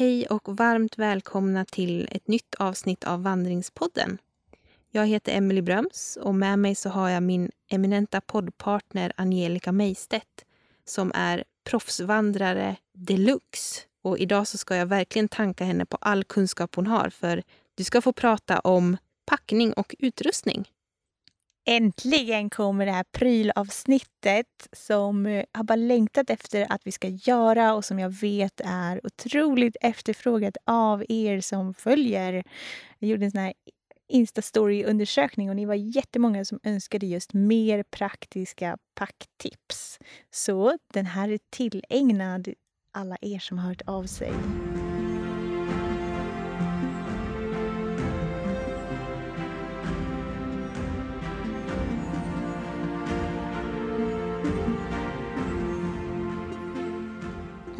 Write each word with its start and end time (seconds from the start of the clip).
Hej 0.00 0.26
och 0.26 0.56
varmt 0.56 0.98
välkomna 0.98 1.64
till 1.64 2.08
ett 2.10 2.28
nytt 2.28 2.54
avsnitt 2.54 3.04
av 3.04 3.22
Vandringspodden. 3.22 4.18
Jag 4.90 5.06
heter 5.06 5.32
Emily 5.32 5.62
Bröms 5.62 6.18
och 6.22 6.34
med 6.34 6.58
mig 6.58 6.74
så 6.74 6.88
har 6.88 7.08
jag 7.08 7.22
min 7.22 7.50
eminenta 7.70 8.20
poddpartner 8.20 9.12
Angelica 9.16 9.72
Meistedt 9.72 10.44
som 10.84 11.12
är 11.14 11.44
proffsvandrare 11.64 12.76
deluxe. 12.92 13.80
Och 14.02 14.18
idag 14.18 14.46
så 14.46 14.58
ska 14.58 14.76
jag 14.76 14.86
verkligen 14.86 15.28
tanka 15.28 15.64
henne 15.64 15.86
på 15.86 15.98
all 16.00 16.24
kunskap 16.24 16.74
hon 16.74 16.86
har 16.86 17.10
för 17.10 17.42
du 17.74 17.84
ska 17.84 18.00
få 18.00 18.12
prata 18.12 18.60
om 18.60 18.96
packning 19.26 19.72
och 19.72 19.94
utrustning. 19.98 20.68
Äntligen 21.70 22.50
kommer 22.50 22.86
det 22.86 22.92
här 22.92 23.04
prylavsnittet 23.12 24.46
som 24.72 25.26
eh, 25.26 25.32
jag 25.32 25.44
har 25.52 25.64
bara 25.64 25.76
längtat 25.76 26.30
efter 26.30 26.72
att 26.72 26.80
vi 26.84 26.92
ska 26.92 27.08
göra 27.08 27.74
och 27.74 27.84
som 27.84 27.98
jag 27.98 28.10
vet 28.10 28.60
är 28.64 29.06
otroligt 29.06 29.76
efterfrågat 29.80 30.56
av 30.66 31.04
er 31.08 31.40
som 31.40 31.74
följer. 31.74 32.44
Jag 32.98 33.10
gjorde 33.10 33.24
en 33.24 33.30
sån 33.30 33.40
här 33.40 33.52
Instastory-undersökning 34.08 35.50
och 35.50 35.56
ni 35.56 35.64
var 35.64 35.74
jättemånga 35.74 36.44
som 36.44 36.60
önskade 36.62 37.06
just 37.06 37.32
mer 37.32 37.82
praktiska 37.82 38.78
packtips. 38.94 39.98
Så 40.30 40.78
den 40.92 41.06
här 41.06 41.28
är 41.28 41.38
tillägnad 41.50 42.48
alla 42.92 43.16
er 43.20 43.38
som 43.38 43.58
har 43.58 43.68
hört 43.68 43.82
av 43.86 44.04
sig. 44.04 44.32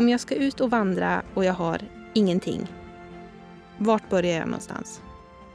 Om 0.01 0.09
jag 0.09 0.21
ska 0.21 0.35
ut 0.35 0.61
och 0.61 0.71
vandra 0.71 1.23
och 1.35 1.45
jag 1.45 1.53
har 1.53 1.81
ingenting, 2.15 2.67
vart 3.79 4.11
börjar 4.11 4.39
jag 4.39 4.47
någonstans? 4.47 5.03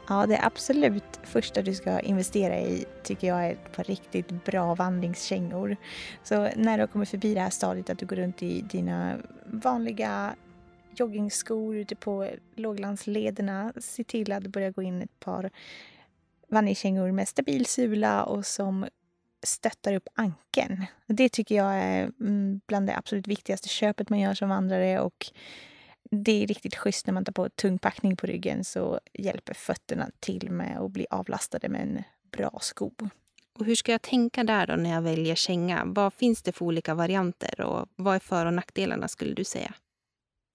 Ja, 0.08 0.26
det 0.26 0.40
absolut 0.44 1.20
första 1.24 1.62
du 1.62 1.74
ska 1.74 2.00
investera 2.00 2.60
i 2.60 2.86
tycker 3.04 3.28
jag 3.28 3.46
är 3.46 3.52
ett 3.52 3.76
par 3.76 3.84
riktigt 3.84 4.46
bra 4.46 4.76
vandringskängor. 4.76 5.78
Så 6.24 6.50
när 6.56 6.78
du 6.78 6.84
har 6.84 6.88
kommit 6.88 7.10
förbi 7.10 7.34
det 7.34 7.40
här 7.40 7.50
stadiet 7.50 7.90
att 7.90 8.00
du 8.00 8.06
går 8.06 8.16
runt 8.16 8.44
i 8.44 8.62
dina 8.62 9.18
vanliga 9.46 10.36
joggingskor 10.96 11.76
ute 11.76 11.96
på 11.96 12.30
låglandslederna, 12.56 13.74
se 13.78 14.04
till 14.04 14.32
att 14.32 14.48
börja 14.48 14.72
gå 14.72 14.82
in 14.82 15.02
ett 15.02 15.20
par 15.20 15.50
vandringskängor 16.48 17.12
med 17.12 17.28
stabil 17.28 17.66
sula 17.66 18.24
och 18.24 18.46
som 18.46 18.86
stöttar 19.46 19.94
upp 19.94 20.08
ankeln. 20.16 20.86
Det 21.08 21.30
tycker 21.30 21.56
jag 21.56 21.76
är 21.76 22.12
mm, 22.20 22.62
bland 22.68 22.88
det 22.88 22.98
absolut 22.98 23.28
viktigaste 23.28 23.70
köpet 23.70 24.10
man 24.10 24.20
gör 24.20 24.34
som 24.34 24.50
vandrare 24.50 25.00
och 25.00 25.26
det 26.12 26.44
är 26.44 26.48
riktigt 26.48 26.76
schysst 26.76 27.08
när 27.08 27.14
man 27.14 27.26
tar 27.26 27.34
på 27.34 27.50
tung 27.50 27.80
packning 27.80 28.16
på 28.16 28.28
ryggen 28.28 28.64
så 28.64 29.00
hjälper 29.14 29.54
fötterna 29.54 30.10
till 30.20 30.52
med 30.52 30.78
att 30.78 30.92
bli 30.92 31.08
avlastade 31.10 31.70
med 31.70 31.82
en 31.82 32.04
bra 32.32 32.58
sko. 32.62 32.92
Och 33.60 33.66
hur 33.66 33.76
ska 33.76 33.92
jag 33.92 34.02
tänka 34.02 34.44
där 34.44 34.68
då 34.68 34.76
när 34.76 34.90
jag 34.90 35.02
väljer 35.02 35.36
känga? 35.36 35.84
Vad 35.86 36.14
finns 36.14 36.42
det 36.42 36.52
för 36.52 36.66
olika 36.66 36.94
varianter 36.94 37.62
och 37.62 37.88
vad 37.96 38.16
är 38.16 38.20
för 38.20 38.46
och 38.46 38.54
nackdelarna 38.54 39.08
skulle 39.08 39.34
du 39.34 39.44
säga? 39.44 39.74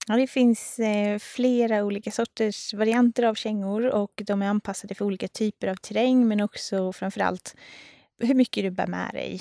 Ja, 0.09 0.17
det 0.17 0.27
finns 0.27 0.79
eh, 0.79 1.19
flera 1.19 1.85
olika 1.85 2.11
sorters 2.11 2.75
varianter 2.75 3.23
av 3.23 3.35
kängor 3.35 3.87
och 3.87 4.23
de 4.27 4.43
är 4.43 4.47
anpassade 4.47 4.95
för 4.95 5.05
olika 5.05 5.29
typer 5.29 5.69
av 5.69 5.75
terräng 5.75 6.29
men 6.29 6.41
också 6.41 6.93
framförallt 6.93 7.57
hur 8.21 8.35
mycket 8.35 8.65
du 8.65 8.71
bär 8.71 8.87
med 8.87 9.11
dig. 9.13 9.41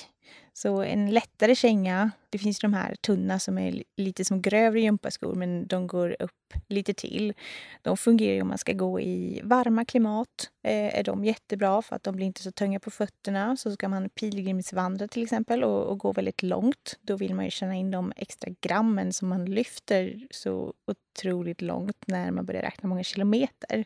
Så 0.53 0.81
en 0.81 1.11
lättare 1.11 1.55
känga, 1.55 2.11
det 2.29 2.37
finns 2.37 2.59
de 2.59 2.73
här 2.73 2.95
tunna 2.95 3.39
som 3.39 3.57
är 3.57 3.83
lite 3.97 4.25
som 4.25 4.41
grövre 4.41 4.81
gympaskor 4.81 5.35
men 5.35 5.67
de 5.67 5.87
går 5.87 6.15
upp 6.19 6.53
lite 6.67 6.93
till. 6.93 7.33
De 7.81 7.97
fungerar 7.97 8.35
ju 8.35 8.41
om 8.41 8.47
man 8.47 8.57
ska 8.57 8.73
gå 8.73 8.99
i 8.99 9.41
varma 9.43 9.85
klimat. 9.85 10.49
Eh, 10.63 10.99
är 10.99 11.03
de 11.03 11.25
jättebra 11.25 11.81
för 11.81 11.95
att 11.95 12.03
de 12.03 12.15
blir 12.15 12.25
inte 12.25 12.43
så 12.43 12.51
tunga 12.51 12.79
på 12.79 12.91
fötterna. 12.91 13.57
Så 13.57 13.71
ska 13.71 13.89
man 13.89 14.09
pilgrimsvandra 14.09 15.07
till 15.07 15.23
exempel 15.23 15.63
och, 15.63 15.83
och 15.83 15.97
gå 15.97 16.11
väldigt 16.11 16.43
långt. 16.43 16.99
Då 17.01 17.15
vill 17.15 17.35
man 17.35 17.45
ju 17.45 17.51
känna 17.51 17.75
in 17.75 17.91
de 17.91 18.13
extra 18.15 18.51
grammen 18.61 19.13
som 19.13 19.27
man 19.27 19.45
lyfter 19.45 20.27
så 20.31 20.73
otroligt 20.87 21.61
långt 21.61 21.97
när 22.07 22.31
man 22.31 22.45
börjar 22.45 22.61
räkna 22.61 22.89
många 22.89 23.03
kilometer. 23.03 23.85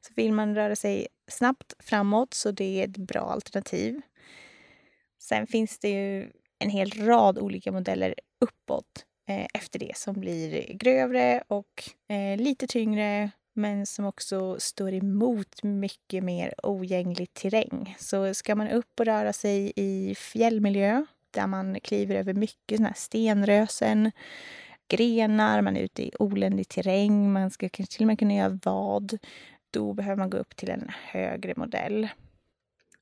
Så 0.00 0.12
vill 0.16 0.32
man 0.32 0.54
röra 0.54 0.76
sig 0.76 1.06
snabbt 1.28 1.74
framåt 1.78 2.34
så 2.34 2.50
det 2.50 2.80
är 2.80 2.84
ett 2.84 2.96
bra 2.96 3.20
alternativ. 3.20 4.00
Sen 5.30 5.46
finns 5.46 5.78
det 5.78 5.88
ju 5.88 6.30
en 6.58 6.70
hel 6.70 6.90
rad 6.90 7.38
olika 7.38 7.72
modeller 7.72 8.14
uppåt 8.40 9.04
eh, 9.28 9.46
efter 9.54 9.78
det 9.78 9.96
som 9.96 10.20
blir 10.20 10.72
grövre 10.72 11.42
och 11.46 11.90
eh, 12.08 12.40
lite 12.40 12.66
tyngre 12.66 13.30
men 13.54 13.86
som 13.86 14.04
också 14.04 14.60
står 14.60 14.92
emot 14.92 15.62
mycket 15.62 16.24
mer 16.24 16.54
ogänglig 16.62 17.34
terräng. 17.34 17.96
Så 17.98 18.34
ska 18.34 18.54
man 18.54 18.68
upp 18.68 19.00
och 19.00 19.06
röra 19.06 19.32
sig 19.32 19.72
i 19.76 20.14
fjällmiljö 20.14 21.04
där 21.30 21.46
man 21.46 21.80
kliver 21.80 22.14
över 22.14 22.34
mycket 22.34 22.76
såna 22.76 22.88
här 22.88 22.96
stenrösen, 22.96 24.12
grenar, 24.88 25.62
man 25.62 25.76
är 25.76 25.80
ute 25.80 26.02
i 26.02 26.10
oländig 26.18 26.68
terräng, 26.68 27.32
man 27.32 27.50
ska 27.50 27.68
kanske 27.68 27.96
till 27.96 28.02
och 28.02 28.06
med 28.06 28.18
kunna 28.18 28.34
göra 28.34 28.58
vad. 28.64 29.18
Då 29.70 29.92
behöver 29.92 30.16
man 30.16 30.30
gå 30.30 30.38
upp 30.38 30.56
till 30.56 30.70
en 30.70 30.90
högre 31.04 31.54
modell. 31.56 32.08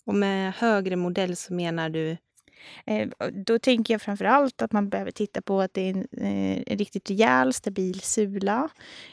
Och 0.09 0.15
med 0.15 0.53
högre 0.55 0.97
modell 0.97 1.37
så 1.37 1.55
menar 1.55 1.91
du? 1.91 2.17
Eh, 2.87 3.09
då 3.47 3.59
tänker 3.59 3.95
jag 3.95 4.03
framför 4.03 4.25
allt 4.25 4.63
att 4.63 4.73
man 4.73 4.89
behöver 4.89 5.11
titta 5.11 5.43
på 5.43 5.61
att 5.61 5.75
det 5.75 5.81
är 5.81 5.91
en, 5.91 6.09
eh, 6.13 6.63
en 6.67 6.79
riktigt 6.79 7.11
rejäl, 7.11 7.53
stabil 7.53 8.01
sula. 8.01 8.69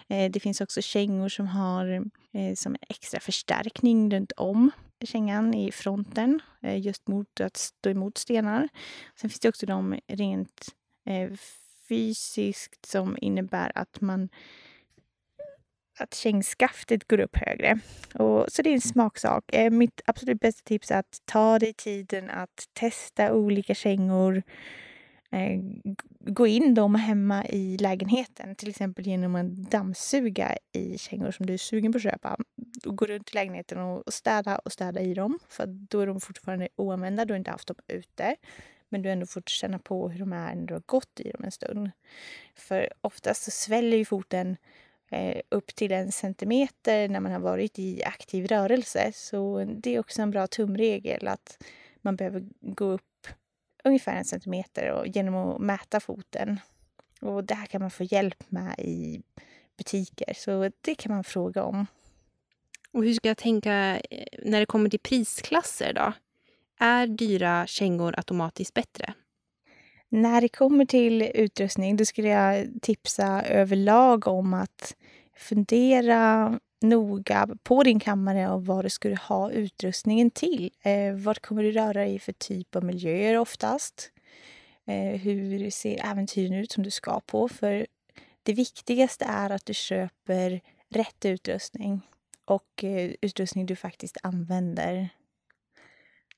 Eh, 0.07 0.31
det 0.31 0.39
finns 0.39 0.61
också 0.61 0.81
kängor 0.81 1.29
som 1.29 1.47
har 1.47 1.85
eh, 2.34 2.55
som 2.55 2.75
extra 2.89 3.19
förstärkning 3.19 4.11
runt 4.11 4.31
om 4.31 4.72
kängan 5.05 5.53
i 5.53 5.72
fronten, 5.72 6.39
eh, 6.61 6.79
just 6.81 7.07
mot 7.07 7.41
att 7.41 7.57
stå 7.57 7.89
emot 7.89 8.17
stenar. 8.17 8.69
Sen 9.16 9.29
finns 9.29 9.39
det 9.39 9.50
också 9.50 9.66
de 9.66 10.00
rent 10.07 10.66
eh, 11.05 11.29
fysiskt 11.88 12.85
som 12.85 13.17
innebär 13.22 13.72
att 13.75 14.01
man 14.01 14.29
att 15.97 16.13
kängskaftet 16.13 17.07
går 17.07 17.19
upp 17.19 17.38
högre. 17.38 17.79
Och, 18.13 18.45
så 18.51 18.61
det 18.61 18.69
är 18.69 18.73
en 18.73 18.81
smaksak. 18.81 19.53
Eh, 19.53 19.72
mitt 19.72 20.01
absolut 20.06 20.39
bästa 20.39 20.61
tips 20.63 20.91
är 20.91 21.00
att 21.00 21.22
ta 21.25 21.59
dig 21.59 21.73
tiden 21.73 22.29
att 22.29 22.67
testa 22.73 23.33
olika 23.33 23.75
kängor. 23.75 24.44
Eh, 25.31 25.59
gå 26.19 26.47
in 26.47 26.73
dem 26.73 26.95
hemma 26.95 27.45
i 27.45 27.78
lägenheten, 27.78 28.55
till 28.55 28.69
exempel 28.69 29.07
genom 29.07 29.35
att 29.35 29.72
dammsuga 29.72 30.57
i 30.72 30.97
kängor 30.97 31.31
som 31.31 31.45
du 31.45 31.53
är 31.53 31.57
sugen 31.57 31.91
på 31.91 31.97
att 31.97 32.03
köpa. 32.03 32.38
Gå 32.84 33.05
runt 33.05 33.29
i 33.31 33.35
lägenheten 33.35 33.79
och 33.79 34.13
städa 34.13 34.57
och 34.57 34.72
städa 34.72 35.01
i 35.01 35.13
dem, 35.13 35.39
för 35.50 35.66
då 35.67 36.00
är 36.00 36.07
de 36.07 36.22
fortfarande 36.22 36.67
oanvända. 36.75 37.25
Du 37.25 37.34
har 37.34 37.38
inte 37.38 37.51
haft 37.51 37.67
dem 37.67 37.78
ute. 37.88 38.35
Men 38.89 39.01
du 39.01 39.09
har 39.09 39.13
ändå 39.13 39.25
fått 39.25 39.50
känna 39.50 39.79
på 39.79 40.09
hur 40.09 40.19
de 40.19 40.34
är 40.34 40.55
när 40.55 40.67
du 40.67 40.73
har 40.73 40.84
gått 40.85 41.19
i 41.19 41.31
dem 41.31 41.44
en 41.44 41.51
stund. 41.51 41.91
För 42.55 42.89
oftast 43.01 43.44
så 43.44 43.51
sväller 43.51 43.97
ju 43.97 44.05
foten 44.05 44.57
upp 45.49 45.75
till 45.75 45.91
en 45.91 46.11
centimeter 46.11 47.09
när 47.09 47.19
man 47.19 47.31
har 47.31 47.39
varit 47.39 47.79
i 47.79 48.03
aktiv 48.03 48.47
rörelse. 48.47 49.11
Så 49.13 49.65
det 49.77 49.95
är 49.95 49.99
också 49.99 50.21
en 50.21 50.31
bra 50.31 50.47
tumregel 50.47 51.27
att 51.27 51.63
man 52.01 52.15
behöver 52.15 52.43
gå 52.61 52.85
upp 52.85 53.27
ungefär 53.83 54.15
en 54.15 54.25
centimeter 54.25 54.91
och, 54.91 55.07
genom 55.07 55.35
att 55.35 55.61
mäta 55.61 55.99
foten. 55.99 56.59
Och 57.21 57.43
det 57.43 57.55
här 57.55 57.65
kan 57.65 57.81
man 57.81 57.91
få 57.91 58.03
hjälp 58.03 58.51
med 58.51 58.79
i 58.79 59.21
butiker, 59.77 60.33
så 60.33 60.71
det 60.81 60.95
kan 60.95 61.11
man 61.11 61.23
fråga 61.23 61.63
om. 61.63 61.87
Och 62.91 63.03
hur 63.03 63.13
ska 63.13 63.27
jag 63.27 63.37
tänka 63.37 63.99
eh, 64.09 64.25
när 64.43 64.59
det 64.59 64.65
kommer 64.65 64.89
till 64.89 64.99
prisklasser 64.99 65.93
då? 65.93 66.13
Är 66.79 67.07
dyra 67.07 67.67
kängor 67.67 68.13
automatiskt 68.17 68.73
bättre? 68.73 69.13
När 70.09 70.41
det 70.41 70.49
kommer 70.49 70.85
till 70.85 71.21
utrustning 71.21 71.97
då 71.97 72.05
skulle 72.05 72.27
jag 72.27 72.67
tipsa 72.81 73.41
överlag 73.41 74.27
om 74.27 74.53
att 74.53 74.95
fundera 75.37 76.59
noga 76.82 77.47
på 77.64 77.84
din 77.84 77.99
kammare 77.99 78.49
och 78.49 78.66
vad 78.66 78.85
du 78.85 78.90
skulle 78.90 79.16
ha 79.16 79.52
utrustningen 79.52 80.32
till. 80.32 80.72
Eh, 80.82 81.14
vad 81.14 81.41
kommer 81.41 81.64
du 81.64 81.72
röra 81.72 81.93
dig 81.93 82.16
i 82.16 82.20
för 82.20 82.34
typ 82.34 82.76
av 82.76 82.84
miljöer 82.84 83.37
oftast? 83.37 84.11
Eh, 84.87 85.22
hur 85.22 85.70
ser 85.70 86.05
äventyren 86.05 86.53
ut 86.53 86.72
som 86.72 86.84
du 86.84 86.91
ska 86.91 87.20
på? 87.20 87.49
För 87.49 87.87
det 88.43 88.53
viktigaste 88.53 89.26
är 89.26 89.49
att 89.49 89.66
du 89.66 89.73
köper 89.73 90.61
rätt 90.90 91.26
utrustning 91.26 92.02
och 92.46 92.84
eh, 92.84 93.11
utrustning 93.22 93.66
du 93.66 93.76
faktiskt 93.76 94.17
använder. 94.23 95.09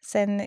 Sen 0.02 0.42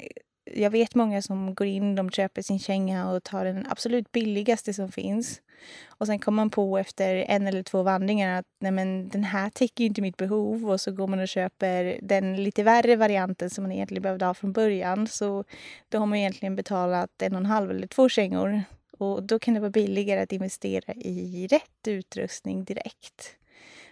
jag 0.54 0.70
vet 0.70 0.94
många 0.94 1.22
som 1.22 1.54
går 1.54 1.66
in, 1.66 1.94
de 1.94 2.10
köper 2.10 2.42
sin 2.42 2.58
känga 2.58 3.10
och 3.10 3.22
tar 3.22 3.44
den 3.44 3.66
absolut 3.68 4.12
billigaste 4.12 4.74
som 4.74 4.92
finns. 4.92 5.40
Och 5.88 6.06
sen 6.06 6.18
kommer 6.18 6.36
man 6.36 6.50
på 6.50 6.78
efter 6.78 7.14
en 7.14 7.46
eller 7.46 7.62
två 7.62 7.82
vandringar 7.82 8.38
att 8.38 8.46
nej 8.58 8.72
men 8.72 9.08
den 9.08 9.24
här 9.24 9.50
täcker 9.50 9.84
inte 9.84 10.02
mitt 10.02 10.16
behov 10.16 10.70
och 10.70 10.80
så 10.80 10.92
går 10.92 11.06
man 11.06 11.20
och 11.20 11.28
köper 11.28 11.98
den 12.02 12.44
lite 12.44 12.62
värre 12.62 12.96
varianten 12.96 13.50
som 13.50 13.64
man 13.64 13.72
egentligen 13.72 14.02
behövde 14.02 14.24
ha 14.24 14.34
från 14.34 14.52
början. 14.52 15.06
Så 15.06 15.44
då 15.88 15.98
har 15.98 16.06
man 16.06 16.18
egentligen 16.18 16.56
betalat 16.56 17.22
en 17.22 17.32
och 17.32 17.40
en 17.40 17.46
halv 17.46 17.70
eller 17.70 17.86
två 17.86 18.08
kängor 18.08 18.62
Och 18.98 19.22
då 19.22 19.38
kan 19.38 19.54
det 19.54 19.60
vara 19.60 19.70
billigare 19.70 20.20
att 20.20 20.32
investera 20.32 20.94
i 20.94 21.46
rätt 21.46 21.88
utrustning 21.88 22.64
direkt. 22.64 23.36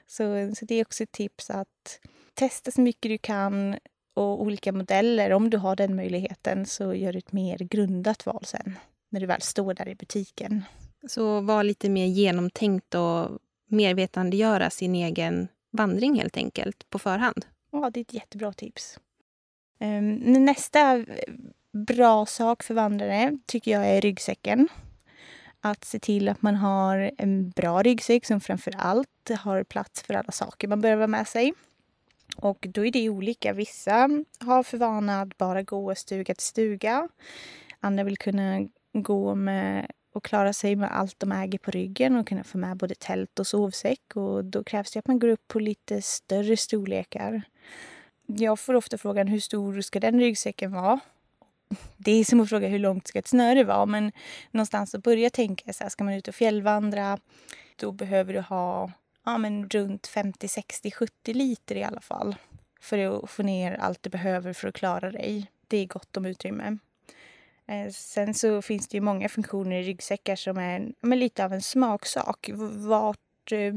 Så, 0.07 0.55
så 0.55 0.65
det 0.65 0.75
är 0.75 0.83
också 0.83 1.03
ett 1.03 1.13
tips 1.13 1.51
att 1.51 2.01
testa 2.35 2.71
så 2.71 2.81
mycket 2.81 3.11
du 3.11 3.19
kan 3.19 3.77
och 4.19 4.43
olika 4.43 4.73
modeller. 4.73 5.33
Om 5.33 5.51
du 5.51 5.57
har 5.57 5.77
den 5.77 5.97
möjligheten 5.97 6.67
så 6.67 6.95
gör 6.95 7.17
ett 7.17 7.33
mer 7.33 7.59
grundat 7.59 8.27
val 8.27 8.45
sen 8.45 8.79
när 9.09 9.21
du 9.21 9.27
väl 9.27 9.43
står 9.43 9.75
där 9.75 9.89
i 9.89 9.95
butiken. 9.95 10.65
Så 11.09 11.41
var 11.41 11.65
lite 11.65 11.89
mer 11.89 12.07
genomtänkt 12.07 12.95
och 12.95 13.39
mervetandegöra 13.67 14.71
sin 14.71 14.95
egen 14.95 15.49
vandring 15.71 16.15
helt 16.15 16.37
enkelt 16.37 16.91
på 16.91 16.99
förhand. 16.99 17.47
Ja, 17.73 17.91
det 17.91 18.01
är 18.01 18.03
ett 18.03 18.15
jättebra 18.15 18.53
tips. 18.53 18.99
Um, 19.81 20.15
nästa 20.45 21.05
bra 21.87 22.27
sak 22.27 22.63
för 22.63 22.75
vandrare 22.75 23.39
tycker 23.47 23.71
jag 23.71 23.87
är 23.87 24.01
ryggsäcken. 24.01 24.69
Att 25.61 25.85
se 25.85 25.99
till 25.99 26.29
att 26.29 26.43
man 26.43 26.55
har 26.55 27.11
en 27.19 27.51
bra 27.51 27.83
ryggsäck 27.83 28.27
som 28.27 28.41
framför 28.41 28.75
allt 28.79 29.31
har 29.39 29.65
plats 29.65 30.03
för 30.03 30.15
alla 30.15 30.33
saker 30.33 30.69
man 30.69 30.81
behöver 30.81 31.07
med 31.07 31.29
sig. 31.29 31.55
Och 32.43 32.67
då 32.69 32.87
är 32.87 32.91
det 32.91 33.09
olika. 33.09 33.53
Vissa 33.53 34.09
har 34.41 34.63
för 34.63 34.79
vana 34.79 35.21
att 35.21 35.39
bara 35.39 35.63
gå 35.63 35.95
stuga 35.95 36.35
till 36.35 36.47
stuga. 36.47 37.09
Andra 37.81 38.05
vill 38.05 38.19
kunna 38.19 38.69
gå 38.93 39.35
med 39.35 39.91
och 40.13 40.25
klara 40.25 40.53
sig 40.53 40.77
med 40.77 40.97
allt 40.97 41.21
de 41.21 41.33
äger 41.33 41.59
på 41.59 41.71
ryggen 41.71 42.17
och 42.17 42.29
kunna 42.29 42.45
få 42.45 42.59
med 42.59 42.77
både 42.77 42.95
tält 42.95 43.39
och 43.39 43.47
sovsäck. 43.47 44.17
Och 44.17 44.45
då 44.45 44.65
krävs 44.65 44.93
det 44.93 44.99
att 44.99 45.07
man 45.07 45.19
går 45.19 45.29
upp 45.29 45.49
på 45.49 45.59
lite 45.59 46.03
större 46.03 46.57
storlekar. 46.57 47.43
Jag 48.27 48.61
får 48.61 48.75
ofta 48.75 48.99
frågan 48.99 49.29
hur 49.29 49.41
stor 49.41 49.81
ska 49.81 50.01
den 50.01 50.21
ryggsäcken 50.21 50.73
vara? 50.73 51.01
Det 51.97 52.13
är 52.13 52.25
som 52.25 52.41
att 52.41 52.49
fråga 52.49 52.69
hur 52.69 52.79
långt 52.79 53.07
ska 53.07 53.19
ett 53.19 53.29
snöre 53.29 53.65
vara? 53.65 53.87
Men 53.87 54.13
någonstans 54.51 54.95
att 54.95 55.03
börja 55.03 55.31
tänka 55.31 55.73
så 55.73 55.85
här, 55.85 55.91
ska 55.91 56.05
man 56.05 56.15
ut 56.15 56.29
och 56.29 56.35
fjällvandra 56.35 57.19
då 57.77 57.93
behöver 57.93 58.35
du 58.35 58.41
ha 58.41 58.93
ja, 59.29 59.39
men 59.39 59.69
runt 59.69 60.07
50, 60.07 60.49
60, 60.49 60.91
70 60.91 61.35
liter 61.35 61.77
i 61.77 61.85
alla 61.85 62.01
fall 62.01 62.37
för 62.81 62.99
att 62.99 63.31
få 63.31 63.43
ner 63.43 63.75
allt 63.75 64.03
du 64.03 64.11
behöver 64.11 64.53
för 64.53 64.69
att 64.69 64.75
klara 64.75 65.11
dig. 65.11 65.51
Det 65.69 65.77
är 65.77 65.87
gott 65.87 66.17
om 66.17 66.27
utrymme. 66.27 66.79
Eh, 67.67 67.91
sen 67.93 68.35
så 68.35 68.63
finns 68.63 68.89
det 68.89 68.97
ju 68.97 69.01
många 69.01 69.29
funktioner 69.29 69.77
i 69.77 69.83
ryggsäckar 69.83 70.37
som 70.37 70.59
är 70.59 70.93
men 71.01 71.19
lite 71.19 71.45
av 71.45 71.53
en 71.53 71.63
smaksak. 71.63 72.51
Vart 72.89 73.53
eh, 73.53 73.75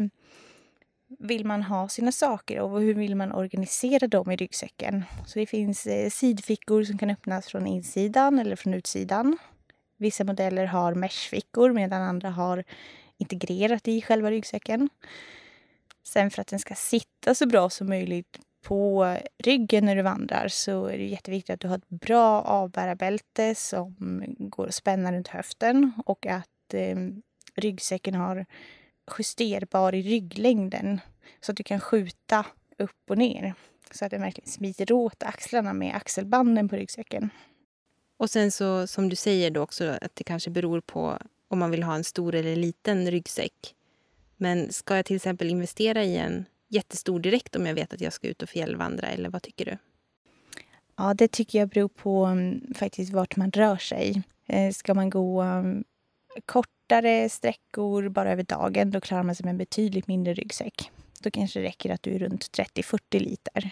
vill 1.19 1.45
man 1.45 1.63
ha 1.63 1.89
sina 1.89 2.12
saker 2.12 2.59
och 2.59 2.81
hur 2.81 2.94
vill 2.94 3.15
man 3.15 3.31
organisera 3.31 4.07
dem 4.07 4.31
i 4.31 4.36
ryggsäcken? 4.36 5.03
Så 5.27 5.39
det 5.39 5.45
finns 5.45 5.88
eh, 5.88 6.09
sidfickor 6.09 6.83
som 6.83 6.98
kan 6.98 7.09
öppnas 7.09 7.48
från 7.48 7.68
insidan 7.68 8.39
eller 8.39 8.56
från 8.56 8.74
utsidan. 8.74 9.38
Vissa 9.98 10.24
modeller 10.24 10.65
har 10.65 10.94
meshfickor 10.94 11.71
medan 11.71 12.01
andra 12.01 12.30
har 12.30 12.63
integrerat 13.18 13.88
i 13.88 14.01
själva 14.01 14.31
ryggsäcken. 14.31 14.89
Sen 16.03 16.31
för 16.31 16.42
att 16.42 16.48
den 16.48 16.59
ska 16.59 16.75
sitta 16.75 17.36
så 17.36 17.45
bra 17.45 17.69
som 17.69 17.89
möjligt 17.89 18.39
på 18.62 19.18
ryggen 19.38 19.86
när 19.86 19.95
du 19.95 20.01
vandrar 20.01 20.48
så 20.48 20.86
är 20.86 20.98
det 20.98 21.06
jätteviktigt 21.06 21.53
att 21.53 21.59
du 21.59 21.68
har 21.68 21.77
ett 21.77 21.89
bra 21.89 22.42
avbärarbälte 22.42 23.56
som 23.56 23.95
går 24.39 24.68
att 24.68 24.75
spänna 24.75 25.12
runt 25.12 25.27
höften 25.27 25.92
och 26.06 26.25
att 26.25 26.74
eh, 26.74 26.98
ryggsäcken 27.56 28.15
har 28.15 28.45
justerbar 29.18 29.95
i 29.95 30.01
rygglängden 30.01 31.00
så 31.42 31.51
att 31.51 31.57
du 31.57 31.63
kan 31.63 31.80
skjuta 31.80 32.45
upp 32.77 33.09
och 33.09 33.18
ner 33.18 33.53
så 33.92 34.06
att 34.06 34.12
den 34.12 34.21
verkligen 34.21 34.50
smiter 34.50 34.92
åt 34.92 35.24
axlarna 35.24 35.74
med 35.74 35.95
axelbanden 35.95 36.69
på 36.69 36.75
ryggsäcken. 36.75 37.30
Och 38.18 38.30
sen 38.30 38.51
så 38.51 38.88
som 38.88 39.09
du 39.09 39.15
säger 39.15 39.51
då 39.51 39.62
också 39.62 39.98
att 40.01 40.15
det 40.15 40.24
kanske 40.24 40.50
beror 40.50 40.81
på 40.81 41.18
om 41.48 41.59
man 41.59 41.71
vill 41.71 41.83
ha 41.83 41.95
en 41.95 42.03
stor 42.03 42.36
eller 42.36 42.56
liten 42.56 43.12
ryggsäck. 43.12 43.75
Men 44.41 44.71
ska 44.71 44.95
jag 44.95 45.05
till 45.05 45.15
exempel 45.15 45.49
investera 45.49 46.03
i 46.03 46.17
en 46.17 46.45
jättestor 46.69 47.19
direkt 47.19 47.55
om 47.55 47.65
jag 47.65 47.73
vet 47.73 47.93
att 47.93 48.01
jag 48.01 48.13
ska 48.13 48.27
ut 48.27 48.41
och 48.41 48.49
fjällvandra? 48.49 49.07
Eller 49.07 49.29
vad 49.29 49.41
tycker 49.41 49.65
du? 49.65 49.77
Ja, 50.97 51.13
det 51.13 51.27
tycker 51.27 51.59
jag 51.59 51.69
beror 51.69 51.88
på 51.88 52.25
um, 52.25 52.73
faktiskt 52.75 53.13
vart 53.13 53.35
man 53.35 53.51
rör 53.51 53.77
sig. 53.77 54.23
Eh, 54.47 54.71
ska 54.71 54.93
man 54.93 55.09
gå 55.09 55.43
um, 55.43 55.83
kortare 56.45 57.29
sträckor 57.29 58.09
bara 58.09 58.31
över 58.31 58.43
dagen, 58.43 58.91
då 58.91 59.01
klarar 59.01 59.23
man 59.23 59.35
sig 59.35 59.43
med 59.43 59.51
en 59.51 59.57
betydligt 59.57 60.07
mindre 60.07 60.33
ryggsäck. 60.33 60.91
Då 61.19 61.31
kanske 61.31 61.59
det 61.59 61.65
räcker 61.65 61.89
att 61.89 62.03
du 62.03 62.15
är 62.15 62.19
runt 62.19 62.57
30-40 62.57 63.19
liter. 63.19 63.69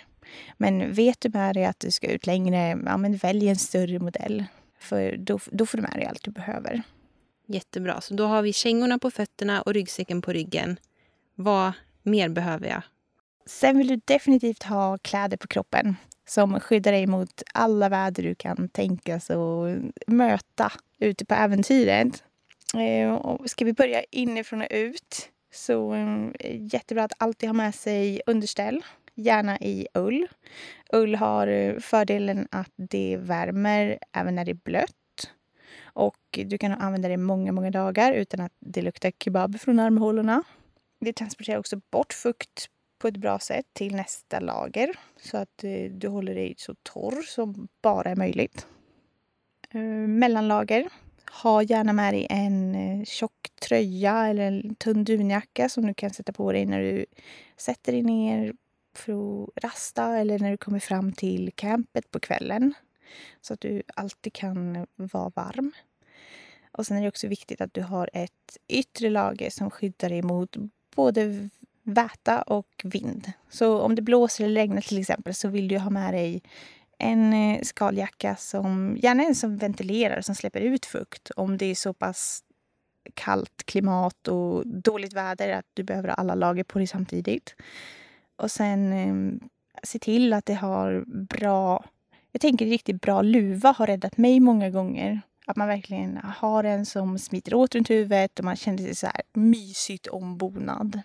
Men 0.58 0.94
vet 0.94 1.22
du 1.22 1.30
med 1.30 1.56
dig 1.56 1.66
att 1.66 1.80
du 1.80 1.92
ska 1.92 2.08
ut 2.08 2.26
längre, 2.26 2.80
ja, 2.86 2.98
men 2.98 3.16
välj 3.18 3.50
en 3.50 3.56
större 3.56 4.00
modell. 4.00 4.46
För 4.80 5.18
då, 5.18 5.40
då 5.52 5.66
får 5.66 5.78
du 5.78 5.82
med 5.82 5.94
dig 5.96 6.06
allt 6.06 6.24
du 6.24 6.32
behöver. 6.32 6.84
Jättebra. 7.52 8.02
Så 8.02 8.14
då 8.14 8.26
har 8.26 8.42
vi 8.42 8.54
kängorna 8.54 9.00
på 9.00 9.12
fötterna 9.12 9.62
och 9.62 9.74
ryggsäcken 9.74 10.22
på 10.22 10.34
ryggen. 10.34 10.80
Vad 11.36 11.72
mer 12.04 12.30
behöver 12.30 12.68
jag? 12.68 12.82
Sen 13.46 13.78
vill 13.78 13.88
du 13.88 14.02
definitivt 14.06 14.64
ha 14.64 14.98
kläder 14.98 15.38
på 15.38 15.48
kroppen 15.48 15.96
som 16.28 16.60
skyddar 16.60 16.92
dig 16.92 17.08
mot 17.08 17.44
alla 17.54 17.90
väder 17.90 18.24
du 18.24 18.36
kan 18.36 18.70
tänkas 18.70 19.30
och 19.30 19.68
möta 20.08 20.72
ute 21.00 21.26
på 21.26 21.34
äventyret. 21.34 22.24
Eh, 22.78 23.38
ska 23.46 23.66
vi 23.66 23.74
börja 23.74 24.04
inifrån 24.12 24.62
och 24.62 24.68
ut 24.72 25.30
så 25.54 25.94
är 26.40 26.74
jättebra 26.74 27.04
att 27.04 27.14
alltid 27.18 27.50
ha 27.50 27.54
med 27.54 27.76
sig 27.76 28.22
underställ, 28.26 28.86
gärna 29.16 29.60
i 29.60 29.88
ull. 29.94 30.28
Ull 30.94 31.16
har 31.16 31.48
eh, 31.48 31.80
fördelen 31.80 32.48
att 32.52 32.72
det 32.76 33.18
värmer 33.18 34.00
även 34.14 34.36
när 34.36 34.46
det 34.46 34.52
är 34.52 34.60
blött. 34.64 34.99
Och 35.94 36.18
du 36.32 36.58
kan 36.58 36.72
använda 36.72 37.10
det 37.10 37.18
många, 37.18 37.52
många 37.52 37.72
dagar 37.72 38.14
utan 38.14 38.40
att 38.40 38.54
det 38.60 38.82
luktar 38.82 39.12
kebab 39.24 39.60
från 39.60 39.80
armhålorna. 39.80 40.44
Det 41.00 41.14
transporterar 41.14 41.58
också 41.58 41.82
bort 41.92 42.14
fukt 42.14 42.70
på 43.00 43.08
ett 43.08 43.18
bra 43.18 43.40
sätt 43.40 43.66
till 43.74 43.96
nästa 43.96 44.40
lager 44.40 44.96
så 45.22 45.38
att 45.38 45.64
eh, 45.64 45.92
du 45.92 46.08
håller 46.08 46.36
dig 46.36 46.56
så 46.58 46.76
torr 46.84 47.22
som 47.22 47.68
bara 47.82 48.10
är 48.10 48.16
möjligt. 48.16 48.68
Eh, 49.70 49.82
mellanlager. 50.08 50.90
Ha 51.44 51.64
gärna 51.64 51.94
med 51.94 52.14
dig 52.14 52.28
en 52.30 52.76
eh, 52.76 53.06
tjock 53.06 53.50
tröja 53.62 54.28
eller 54.28 54.44
en 54.44 54.76
tunn 54.76 55.04
dunjacka 55.04 55.70
som 55.70 55.86
du 55.86 55.94
kan 55.94 56.10
sätta 56.10 56.34
på 56.34 56.52
dig 56.52 56.66
när 56.66 56.80
du 56.80 57.06
sätter 57.58 57.92
dig 57.92 58.02
ner 58.02 58.54
för 58.96 59.44
att 59.44 59.64
rasta 59.64 60.18
eller 60.18 60.40
när 60.40 60.52
du 60.52 60.58
kommer 60.58 60.80
fram 60.80 61.14
till 61.14 61.52
campet 61.56 62.12
på 62.12 62.20
kvällen. 62.20 62.74
Så 63.42 63.54
att 63.54 63.62
du 63.62 63.84
alltid 63.96 64.34
kan 64.34 64.88
vara 64.96 65.32
varm. 65.36 65.72
Och 66.72 66.88
sen 66.88 66.98
är 66.98 67.02
det 67.02 67.08
också 67.08 67.28
viktigt 67.28 67.62
att 67.62 67.74
du 67.74 67.82
har 67.82 68.10
ett 68.14 68.58
yttre 68.68 69.10
lager 69.10 69.50
som 69.50 69.70
skyddar 69.72 70.10
dig 70.10 70.22
mot 70.22 70.56
både 70.96 71.50
väta 71.84 72.42
och 72.42 72.82
vind. 72.84 73.32
Så 73.50 73.82
om 73.82 73.96
det 73.96 74.02
blåser 74.02 74.44
eller 74.44 74.62
regnar 74.62 74.82
till 74.82 75.00
exempel 75.00 75.34
så 75.34 75.48
vill 75.48 75.68
du 75.68 75.78
ha 75.78 75.90
med 75.90 76.14
dig 76.14 76.42
en 76.98 77.34
eh, 77.34 77.62
skaljacka 77.62 78.36
som 78.36 78.98
gärna 79.02 79.24
en 79.24 79.36
som 79.36 79.58
ventilerar, 79.58 80.22
som 80.22 80.36
släpper 80.36 80.62
ut 80.62 80.86
fukt 80.86 81.32
om 81.32 81.58
det 81.58 81.66
är 81.66 81.76
så 81.76 81.94
pass 81.94 82.44
kallt 83.14 83.64
klimat 83.66 84.28
och 84.28 84.68
dåligt 84.68 85.14
väder 85.14 85.50
att 85.50 85.66
du 85.74 85.84
behöver 85.84 86.08
ha 86.08 86.16
alla 86.16 86.36
lager 86.36 86.64
på 86.64 86.80
dig 86.80 86.88
samtidigt. 86.88 87.56
Och 88.36 88.52
sen 88.52 88.94
ehm, 88.94 89.40
se 89.84 90.00
till 90.00 90.34
att 90.34 90.46
det 90.46 90.54
har 90.54 91.04
bra... 91.08 91.86
Jag 92.40 92.42
tänker 92.42 92.66
riktigt 92.66 93.02
bra 93.02 93.22
luva 93.22 93.72
har 93.78 93.88
räddat 93.88 94.18
mig 94.18 94.40
många 94.40 94.70
gånger. 94.70 95.22
Att 95.46 95.56
man 95.58 95.68
verkligen 95.68 96.18
har 96.18 96.64
en 96.64 96.86
som 96.86 97.20
smiter 97.20 97.54
åt 97.54 97.76
runt 97.76 97.90
huvudet 97.90 98.40
och 98.40 98.46
man 98.46 98.56
känner 98.56 98.78
sig 98.78 98.96
så 98.96 99.06
här 99.08 99.22
mysigt 99.34 100.08
ombonad. 100.08 101.02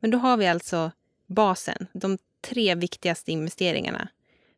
Men 0.00 0.10
då 0.10 0.18
har 0.18 0.36
vi 0.36 0.46
alltså 0.46 0.90
basen, 1.26 1.86
de 1.92 2.18
tre 2.40 2.74
viktigaste 2.74 3.32
investeringarna. 3.32 4.08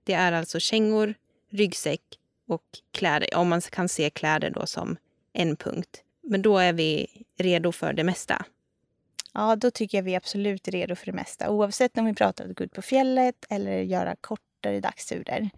Det 0.05 0.13
är 0.13 0.33
alltså 0.33 0.61
kängor, 0.61 1.15
ryggsäck 1.51 2.03
och 2.49 2.65
kläder. 2.93 3.29
Om 3.37 3.49
man 3.49 3.61
kan 3.61 3.89
se 3.89 4.11
kläder 4.11 4.51
då 4.51 4.67
som 4.67 4.97
en 5.33 5.57
punkt. 5.57 6.03
Men 6.23 6.43
då 6.43 6.59
är 6.59 6.73
vi 6.73 7.07
redo 7.39 7.73
för 7.73 7.93
det 7.93 8.05
mesta. 8.05 8.45
Ja, 9.35 9.57
då 9.57 9.71
tycker 9.71 9.99
jag 9.99 10.03
vi 10.03 10.13
är 10.13 10.17
absolut 10.17 10.69
redo 10.69 10.95
för 10.95 11.07
det 11.07 11.13
mesta. 11.13 11.51
Oavsett 11.51 11.99
om 11.99 12.05
vi 12.05 12.15
pratar 12.15 12.45
om 12.45 12.51
att 12.51 12.57
gå 12.57 12.65
ut 12.65 12.73
på 12.73 12.83
fjället 12.83 13.47
eller 13.49 13.79
göra 13.79 14.17
kort 14.21 14.41
kortare 14.67 14.81
dagsturer. 14.81 15.51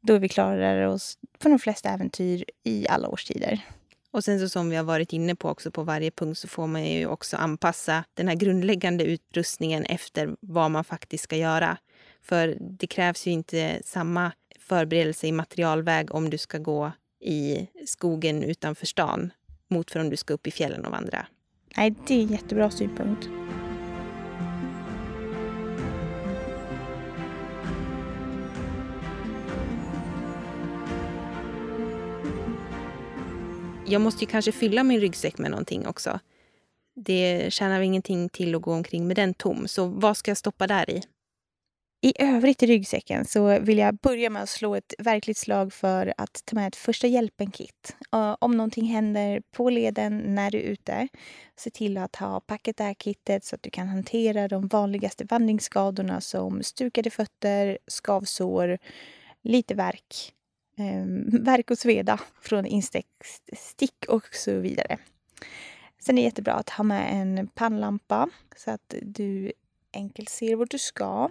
Då 0.00 0.18
vi 0.18 0.28
klarar 0.28 0.86
oss 0.86 1.18
på 1.38 1.48
de 1.48 1.58
flesta 1.58 1.88
äventyr 1.88 2.44
i 2.64 2.88
alla 2.88 3.08
årstider. 3.08 3.60
Och 4.12 4.24
sen 4.24 4.40
så 4.40 4.48
som 4.48 4.70
vi 4.70 4.76
har 4.76 4.84
varit 4.84 5.12
inne 5.12 5.34
på 5.34 5.48
också 5.48 5.70
på 5.70 5.82
varje 5.84 6.10
punkt 6.10 6.38
så 6.38 6.48
får 6.48 6.66
man 6.66 6.84
ju 6.84 7.06
också 7.06 7.36
anpassa 7.36 8.04
den 8.14 8.28
här 8.28 8.34
grundläggande 8.34 9.04
utrustningen 9.04 9.84
efter 9.84 10.36
vad 10.40 10.70
man 10.70 10.84
faktiskt 10.84 11.24
ska 11.24 11.36
göra. 11.36 11.78
För 12.22 12.56
det 12.60 12.86
krävs 12.86 13.26
ju 13.26 13.30
inte 13.30 13.80
samma 13.84 14.32
förberedelse 14.58 15.26
i 15.26 15.32
materialväg 15.32 16.14
om 16.14 16.30
du 16.30 16.38
ska 16.38 16.58
gå 16.58 16.92
i 17.20 17.66
skogen 17.86 18.42
utanför 18.42 18.86
stan 18.86 19.32
mot 19.70 19.90
för 19.90 20.00
om 20.00 20.10
du 20.10 20.16
ska 20.16 20.34
upp 20.34 20.46
i 20.46 20.50
fjällen 20.50 20.84
och 20.84 20.92
vandra. 20.92 21.26
Nej, 21.76 21.94
det 22.06 22.14
är 22.14 22.22
en 22.22 22.28
jättebra 22.28 22.70
synpunkt. 22.70 23.41
Jag 33.92 34.00
måste 34.00 34.24
ju 34.24 34.30
kanske 34.30 34.52
fylla 34.52 34.82
min 34.82 35.00
ryggsäck 35.00 35.38
med 35.38 35.50
någonting 35.50 35.86
också. 35.86 36.20
Det 36.96 37.52
tjänar 37.52 37.80
ingenting 37.80 38.28
till 38.28 38.54
att 38.54 38.62
gå 38.62 38.72
omkring 38.72 39.06
med 39.06 39.16
den 39.16 39.34
tom. 39.34 39.68
Så 39.68 39.86
vad 39.86 40.16
ska 40.16 40.30
jag 40.30 40.38
stoppa 40.38 40.66
där 40.66 40.90
i? 40.90 41.02
I 42.04 42.12
övrigt 42.18 42.62
i 42.62 42.66
ryggsäcken 42.66 43.24
så 43.24 43.58
vill 43.58 43.78
jag 43.78 43.94
börja 43.94 44.30
med 44.30 44.42
att 44.42 44.48
slå 44.48 44.74
ett 44.74 44.94
verkligt 44.98 45.36
slag 45.36 45.72
för 45.72 46.14
att 46.16 46.42
ta 46.44 46.56
med 46.56 46.68
ett 46.68 46.76
första 46.76 47.06
hjälpen-kit. 47.06 47.96
Om 48.38 48.56
någonting 48.56 48.84
händer 48.84 49.42
på 49.56 49.70
leden 49.70 50.34
när 50.34 50.50
du 50.50 50.58
är 50.58 50.62
ute, 50.62 51.08
se 51.56 51.70
till 51.70 51.98
att 51.98 52.16
ha 52.16 52.40
packat 52.40 52.76
det 52.76 52.84
här 52.84 52.94
kittet 52.94 53.44
så 53.44 53.54
att 53.54 53.62
du 53.62 53.70
kan 53.70 53.88
hantera 53.88 54.48
de 54.48 54.66
vanligaste 54.66 55.24
vandringsskadorna 55.24 56.20
som 56.20 56.62
stukade 56.62 57.10
fötter, 57.10 57.78
skavsår, 57.86 58.78
lite 59.42 59.74
värk, 59.74 60.32
eh, 60.76 61.40
värk 61.40 61.70
och 61.70 61.78
sveda 61.78 62.20
från 62.40 62.66
instick 62.66 63.06
och 64.08 64.34
så 64.34 64.58
vidare. 64.58 64.98
Sen 65.98 66.18
är 66.18 66.22
det 66.22 66.24
jättebra 66.24 66.52
att 66.52 66.70
ha 66.70 66.84
med 66.84 67.20
en 67.20 67.46
pannlampa 67.46 68.28
så 68.56 68.70
att 68.70 68.94
du 69.02 69.52
enkelt 69.92 70.28
ser 70.28 70.56
vart 70.56 70.70
du 70.70 70.78
ska. 70.78 71.30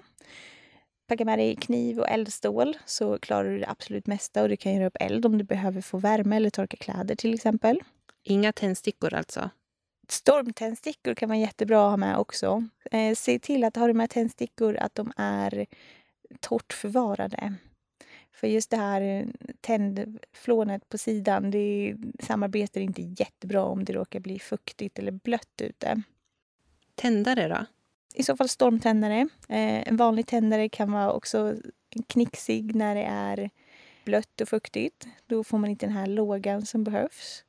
Packa 1.08 1.26
med 1.26 1.40
dig 1.40 1.56
kniv 1.56 2.00
och 2.00 2.10
eldstål 2.10 2.78
så 2.86 3.20
klarar 3.20 3.50
du 3.50 3.60
det 3.60 3.70
absolut 3.70 4.08
mesta 4.08 4.42
och 4.42 4.50
du 4.50 4.58
kan 4.58 4.74
göra 4.74 4.88
upp 4.88 4.98
eld 5.00 5.26
om 5.26 5.38
du 5.38 5.44
behöver 5.44 5.82
få 5.82 5.98
värme 5.98 6.36
eller 6.36 6.50
torka 6.50 6.78
kläder 6.78 7.16
till 7.16 7.34
exempel. 7.34 7.80
Inga 8.24 8.54
tändstickor 8.54 9.14
alltså? 9.14 9.50
Stormtändstickor 10.10 11.14
kan 11.14 11.30
vara 11.30 11.40
jättebra 11.40 11.86
att 11.86 11.92
ha 11.92 11.98
med 11.98 12.18
också. 12.18 12.68
Eh, 12.92 13.16
se 13.16 13.40
till 13.40 13.64
att 13.64 13.76
har 13.76 13.88
du 13.88 13.94
med 13.94 14.10
tändstickor 14.10 14.78
att 14.78 14.96
de 14.96 15.14
är 15.18 15.66
torrt 16.40 16.74
förvarade. 16.74 17.56
För 18.42 18.48
just 18.48 18.70
det 18.70 18.78
här 18.78 19.28
tändflånet 19.62 20.90
på 20.90 20.98
sidan, 20.98 21.52
det 21.52 21.96
samarbetar 22.20 22.82
inte 22.82 23.02
jättebra 23.02 23.64
om 23.64 23.86
det 23.86 23.94
råkar 23.94 24.20
bli 24.20 24.40
fuktigt 24.40 25.00
eller 25.00 25.12
blött 25.12 25.62
ute. 25.62 26.02
Tändare 26.96 27.48
då? 27.48 27.66
I 28.16 28.24
så 28.24 28.38
fall 28.38 28.50
stormtändare. 28.50 29.20
Eh, 29.50 29.88
en 29.88 29.98
vanlig 29.98 30.28
tändare 30.28 30.70
kan 30.70 30.92
vara 30.92 31.12
också 31.12 31.56
knixig 32.08 32.76
när 32.76 32.96
det 32.96 33.04
är 33.04 33.50
blött 34.06 34.42
och 34.42 34.50
fuktigt. 34.50 35.08
Då 35.26 35.44
får 35.44 35.58
man 35.58 35.70
inte 35.70 35.86
den 35.86 35.96
här 35.96 36.08
lågan 36.08 36.66
som 36.66 36.84
behövs. 36.84 37.44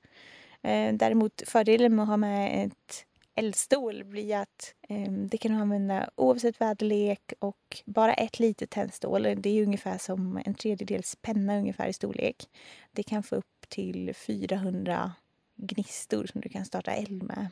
Eh, 0.62 0.94
däremot 0.94 1.42
fördelen 1.46 1.96
med 1.96 2.02
att 2.02 2.08
ha 2.08 2.16
med 2.16 2.66
ett 2.66 3.06
eldstål 3.34 4.04
blir 4.04 4.36
att 4.36 4.74
eh, 4.88 5.12
det 5.12 5.38
kan 5.38 5.52
du 5.52 5.58
använda 5.58 6.10
oavsett 6.14 6.60
väderlek 6.60 7.32
och 7.38 7.82
bara 7.84 8.14
ett 8.14 8.38
litet 8.38 8.70
tändstål, 8.70 9.22
det 9.22 9.50
är 9.50 9.62
ungefär 9.62 9.98
som 9.98 10.40
en 10.44 10.54
tredjedels 10.54 11.16
penna 11.22 11.58
ungefär 11.58 11.88
i 11.88 11.92
storlek. 11.92 12.48
Det 12.92 13.02
kan 13.02 13.22
få 13.22 13.36
upp 13.36 13.68
till 13.68 14.14
400 14.14 15.12
gnistor 15.56 16.26
som 16.26 16.40
du 16.40 16.48
kan 16.48 16.64
starta 16.64 16.92
eld 16.92 17.22
med. 17.22 17.48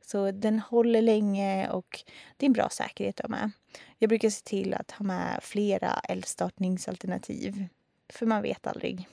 Så 0.00 0.30
den 0.30 0.58
håller 0.58 1.02
länge 1.02 1.70
och 1.70 2.04
det 2.36 2.46
är 2.46 2.48
en 2.48 2.52
bra 2.52 2.68
säkerhet 2.68 3.20
att 3.20 3.30
ha 3.30 3.36
med. 3.36 3.50
Jag 3.98 4.08
brukar 4.08 4.30
se 4.30 4.42
till 4.44 4.74
att 4.74 4.90
ha 4.90 5.04
med 5.04 5.38
flera 5.42 6.00
eldstartningsalternativ, 6.08 7.66
för 8.12 8.26
man 8.26 8.42
vet 8.42 8.66
aldrig. 8.66 9.08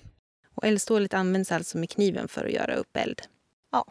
Och 0.56 0.64
eldstålet 0.64 1.14
används 1.14 1.52
alltså 1.52 1.78
med 1.78 1.90
kniven 1.90 2.28
för 2.28 2.46
att 2.46 2.52
göra 2.52 2.76
upp 2.76 2.98
eld? 2.98 3.22
Ja. 3.72 3.86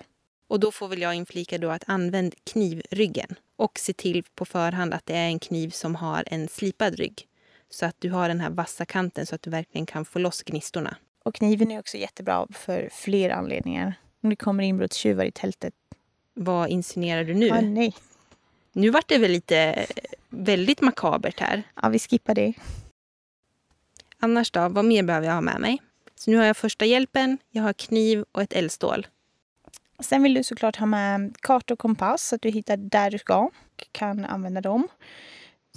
Och 0.48 0.60
då 0.60 0.72
får 0.72 0.88
väl 0.88 1.00
jag 1.00 1.14
inflika 1.14 1.58
då 1.58 1.70
att 1.70 1.84
använd 1.86 2.34
knivryggen 2.44 3.34
och 3.56 3.78
se 3.78 3.92
till 3.92 4.22
på 4.34 4.44
förhand 4.44 4.94
att 4.94 5.06
det 5.06 5.16
är 5.16 5.26
en 5.26 5.38
kniv 5.38 5.70
som 5.70 5.94
har 5.94 6.24
en 6.26 6.48
slipad 6.48 6.94
rygg. 6.94 7.26
Så 7.70 7.86
att 7.86 7.96
du 7.98 8.10
har 8.10 8.28
den 8.28 8.40
här 8.40 8.50
vassa 8.50 8.84
kanten 8.84 9.26
så 9.26 9.34
att 9.34 9.42
du 9.42 9.50
verkligen 9.50 9.86
kan 9.86 10.04
få 10.04 10.18
loss 10.18 10.42
gnistorna. 10.42 10.96
Och 11.24 11.34
kniven 11.34 11.70
är 11.70 11.78
också 11.78 11.96
jättebra 11.96 12.46
för 12.50 12.88
flera 12.92 13.34
anledningar. 13.34 13.94
Om 14.22 14.30
det 14.30 14.36
kommer 14.36 14.64
inbrottstjuvar 14.64 15.24
i 15.24 15.32
tältet 15.32 15.74
vad 16.38 16.68
insinuerar 16.68 17.24
du 17.24 17.34
nu? 17.34 17.50
Ah, 17.50 17.60
nej. 17.60 17.94
Nu 18.72 18.90
vart 18.90 19.08
det 19.08 19.18
väl 19.18 19.30
lite 19.30 19.86
väldigt 20.28 20.80
makabert 20.80 21.40
här. 21.40 21.62
Ja, 21.82 21.88
vi 21.88 21.98
skippar 21.98 22.34
det. 22.34 22.54
Annars 24.18 24.50
då, 24.50 24.68
vad 24.68 24.84
mer 24.84 25.02
behöver 25.02 25.26
jag 25.26 25.34
ha 25.34 25.40
med 25.40 25.60
mig? 25.60 25.82
Så 26.14 26.30
nu 26.30 26.36
har 26.36 26.44
jag 26.44 26.56
första 26.56 26.84
hjälpen, 26.84 27.38
jag 27.50 27.62
har 27.62 27.72
kniv 27.72 28.24
och 28.32 28.42
ett 28.42 28.52
eldstål. 28.52 29.06
Sen 30.00 30.22
vill 30.22 30.34
du 30.34 30.42
såklart 30.42 30.76
ha 30.76 30.86
med 30.86 31.36
karta 31.40 31.74
och 31.74 31.78
kompass 31.78 32.22
så 32.22 32.34
att 32.34 32.42
du 32.42 32.50
hittar 32.50 32.76
där 32.76 33.10
du 33.10 33.18
ska 33.18 33.38
och 33.38 33.52
kan 33.92 34.24
använda 34.24 34.60
dem. 34.60 34.88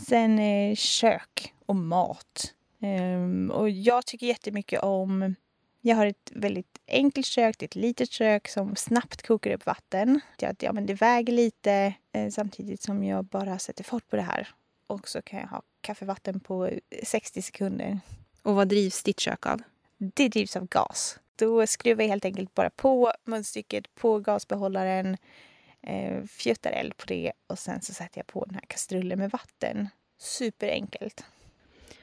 Sen 0.07 0.39
eh, 0.39 0.75
kök 0.75 1.53
och 1.65 1.75
mat. 1.75 2.53
Um, 2.81 3.51
och 3.51 3.69
jag 3.69 4.05
tycker 4.05 4.27
jättemycket 4.27 4.83
om 4.83 5.35
jag 5.81 5.95
har 5.95 6.05
ett 6.05 6.31
väldigt 6.31 6.77
enkelt 6.87 7.25
kök, 7.25 7.55
det 7.59 7.63
är 7.63 7.67
ett 7.67 7.75
litet 7.75 8.11
kök 8.11 8.47
som 8.47 8.75
snabbt 8.75 9.27
kokar 9.27 9.51
upp 9.51 9.65
vatten. 9.65 10.21
Att, 10.41 10.63
ja, 10.63 10.73
men 10.73 10.85
det 10.85 10.93
väger 10.93 11.33
lite 11.33 11.93
eh, 12.11 12.29
samtidigt 12.29 12.81
som 12.81 13.03
jag 13.03 13.25
bara 13.25 13.59
sätter 13.59 13.83
fart 13.83 14.09
på 14.09 14.15
det 14.15 14.21
här. 14.21 14.47
Och 14.87 15.07
så 15.07 15.21
kan 15.21 15.39
jag 15.39 15.47
ha 15.47 15.61
kaffevatten 15.81 16.39
på 16.39 16.69
60 17.03 17.41
sekunder. 17.41 17.99
Och 18.41 18.55
vad 18.55 18.67
drivs 18.67 19.03
ditt 19.03 19.19
kök 19.19 19.45
av? 19.45 19.61
Det 19.97 20.27
drivs 20.27 20.55
av 20.55 20.67
gas. 20.67 21.19
Då 21.41 21.67
skruvar 21.67 22.03
jag 22.03 22.09
helt 22.09 22.25
enkelt 22.25 22.53
bara 22.53 22.69
på 22.69 23.13
munstycket 23.23 23.95
på 23.95 24.19
gasbehållaren, 24.19 25.17
eh, 25.81 26.23
fjuttar 26.23 26.71
eld 26.71 26.97
på 26.97 27.05
det 27.05 27.31
och 27.47 27.59
sen 27.59 27.81
så 27.81 27.93
sätter 27.93 28.19
jag 28.19 28.27
på 28.27 28.45
den 28.45 28.55
här 28.55 28.63
kastrullen 28.67 29.19
med 29.19 29.31
vatten. 29.31 29.89
Superenkelt. 30.17 31.25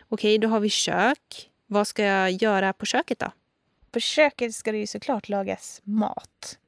Okej, 0.08 0.38
då 0.38 0.48
har 0.48 0.60
vi 0.60 0.70
kök. 0.70 1.50
Vad 1.66 1.86
ska 1.86 2.04
jag 2.04 2.30
göra 2.30 2.72
på 2.72 2.86
köket 2.86 3.18
då? 3.18 3.30
På 3.90 4.00
köket 4.00 4.54
ska 4.54 4.72
det 4.72 4.78
ju 4.78 4.86
såklart 4.86 5.28
lagas 5.28 5.80
mat. 5.84 6.58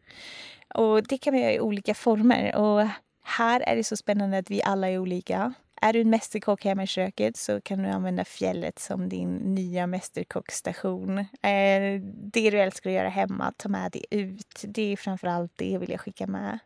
Och 0.75 1.03
det 1.03 1.19
kan 1.19 1.35
man 1.35 1.43
göra 1.43 1.53
i 1.53 1.61
olika 1.61 1.95
former. 1.95 2.57
Och 2.57 2.89
här 3.23 3.61
är 3.61 3.77
det 3.77 3.85
så 3.85 3.97
spännande 3.97 4.39
att 4.39 4.51
vi 4.51 4.63
alla 4.63 4.91
är 4.91 4.99
olika. 4.99 5.55
Är 5.83 5.93
du 5.93 6.01
en 6.01 6.11
mästerkock 6.11 6.65
hemma 6.65 6.83
i 6.83 6.87
köket 6.87 7.37
så 7.37 7.61
kan 7.61 7.83
du 7.83 7.89
använda 7.89 8.25
fjället 8.25 8.79
som 8.79 9.09
din 9.09 9.37
nya 9.37 9.87
mästerkockstation. 9.87 11.19
Eh, 11.19 12.01
det 12.03 12.51
du 12.51 12.61
älskar 12.61 12.91
att 12.91 12.97
göra 12.97 13.09
hemma, 13.09 13.53
ta 13.57 13.69
med 13.69 13.93
det 13.93 14.15
ut. 14.17 14.65
Det 14.65 14.93
är 14.93 14.97
framförallt 14.97 15.53
det 15.57 15.79
vill 15.79 15.91
jag 15.91 16.01
skicka 16.01 16.27
med. 16.27 16.59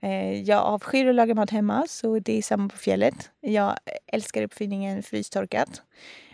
Eh, 0.00 0.40
jag 0.42 0.58
avskyr 0.58 1.06
att 1.06 1.14
laga 1.14 1.34
mat 1.34 1.50
hemma, 1.50 1.86
så 1.88 2.18
det 2.18 2.38
är 2.38 2.42
samma 2.42 2.68
på 2.68 2.76
fjället. 2.76 3.30
Jag 3.40 3.76
älskar 4.06 4.42
uppfinningen 4.42 5.02
frystorkat. 5.02 5.82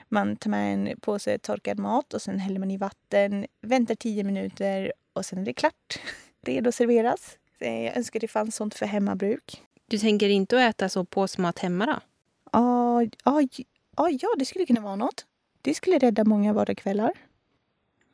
Man 0.09 0.37
tar 0.37 0.51
med 0.51 0.75
en 0.75 1.01
påse 1.01 1.39
torkad 1.39 1.79
mat 1.79 2.15
och 2.15 2.23
sen 2.23 2.39
häller 2.39 2.59
man 2.59 2.71
i 2.71 2.77
vatten, 2.77 3.47
väntar 3.63 3.95
tio 3.95 4.25
minuter 4.25 4.93
och 5.13 5.27
sen 5.27 5.39
är 5.39 5.45
det 5.45 5.53
klart. 5.53 6.01
Redo 6.47 6.69
att 6.69 6.75
serveras. 6.75 7.39
Eh, 7.59 7.85
jag 7.85 7.97
önskar 7.97 8.21
det 8.21 8.29
fanns 8.29 8.57
sånt 8.57 8.75
för 8.75 8.87
hemmabruk. 8.87 9.63
Du 9.87 9.99
tänker 9.99 10.29
inte 10.29 10.57
att 10.57 10.71
äta 10.71 10.89
så 10.89 11.05
påsmat 11.05 11.59
hemma 11.59 11.87
då? 11.87 12.01
Ah, 12.51 13.03
ah, 13.23 13.43
ah, 13.97 14.09
ja, 14.09 14.29
det 14.39 14.45
skulle 14.45 14.67
kunna 14.67 14.81
vara 14.81 14.97
något. 14.97 15.27
Det 15.63 15.75
skulle 15.75 15.99
rädda 15.99 16.25
många 16.25 16.53
vardagskvällar. 16.53 17.13